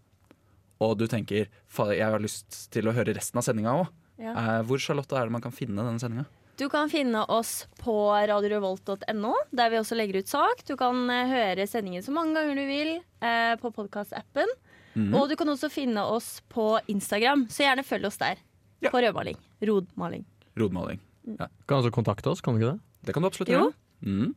og 0.82 0.98
du 1.00 1.06
tenker 1.12 1.46
jeg 1.48 2.02
har 2.02 2.20
lyst 2.24 2.66
til 2.74 2.90
å 2.90 2.94
høre 2.96 3.14
resten 3.16 3.38
av 3.40 3.46
sendinga 3.46 3.74
òg, 3.84 3.90
Ja. 4.22 4.34
eh, 4.34 4.62
hvor 4.68 4.82
Charlotte 4.82 5.14
er 5.18 5.30
det 5.30 5.36
man 5.38 5.42
kan 5.46 5.54
finne 5.54 5.82
denne 5.86 6.02
sendinga? 6.02 6.26
Du 6.60 6.68
kan 6.70 6.90
finne 6.92 7.24
oss 7.32 7.66
på 7.80 7.94
radiorevolt.no, 8.30 9.34
der 9.56 9.70
vi 9.72 9.78
også 9.80 9.96
legger 9.98 10.20
ut 10.22 10.28
sak. 10.30 10.64
Du 10.68 10.76
kan 10.78 11.08
eh, 11.10 11.30
høre 11.32 11.66
sendingen 11.70 12.04
så 12.06 12.14
mange 12.14 12.36
ganger 12.38 12.60
du 12.60 12.66
vil 12.68 12.92
eh, 13.22 13.56
på 13.62 13.72
podkastappen. 13.74 14.50
Mm. 14.94 15.14
Og 15.16 15.30
du 15.32 15.38
kan 15.40 15.48
også 15.50 15.70
finne 15.72 16.04
oss 16.04 16.42
på 16.52 16.76
Instagram, 16.92 17.46
så 17.50 17.64
gjerne 17.66 17.86
følg 17.88 18.10
oss 18.10 18.20
der. 18.22 18.42
Ja. 18.84 18.92
På 18.92 19.00
rødmaling. 19.02 19.38
Rodmaling. 19.64 20.26
Rodmaling. 20.60 21.00
Kan 21.38 21.78
altså 21.78 21.92
kontakte 21.94 22.30
oss, 22.34 22.42
kan 22.42 22.58
du 22.58 22.62
ikke 22.62 22.74
det? 22.74 22.82
Det 23.08 23.14
kan 23.16 23.24
du 23.24 23.30
absolutt 23.30 23.54
gjøre. 23.54 23.72
Mm. 24.04 24.32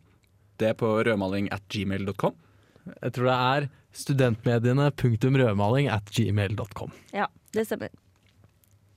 Det 0.61 0.69
er 0.71 0.77
på 0.79 0.91
rødmaling 1.05 1.49
at 1.53 1.65
gmail.com. 1.73 2.37
Jeg 3.03 3.13
tror 3.17 3.29
det 3.31 3.37
er 3.41 3.69
studentmediene.rødmaling 3.95 5.89
at 5.89 6.11
gmail.com. 6.17 6.93
Ja. 7.15 7.27
Det 7.55 7.67
stemmer. 7.67 7.89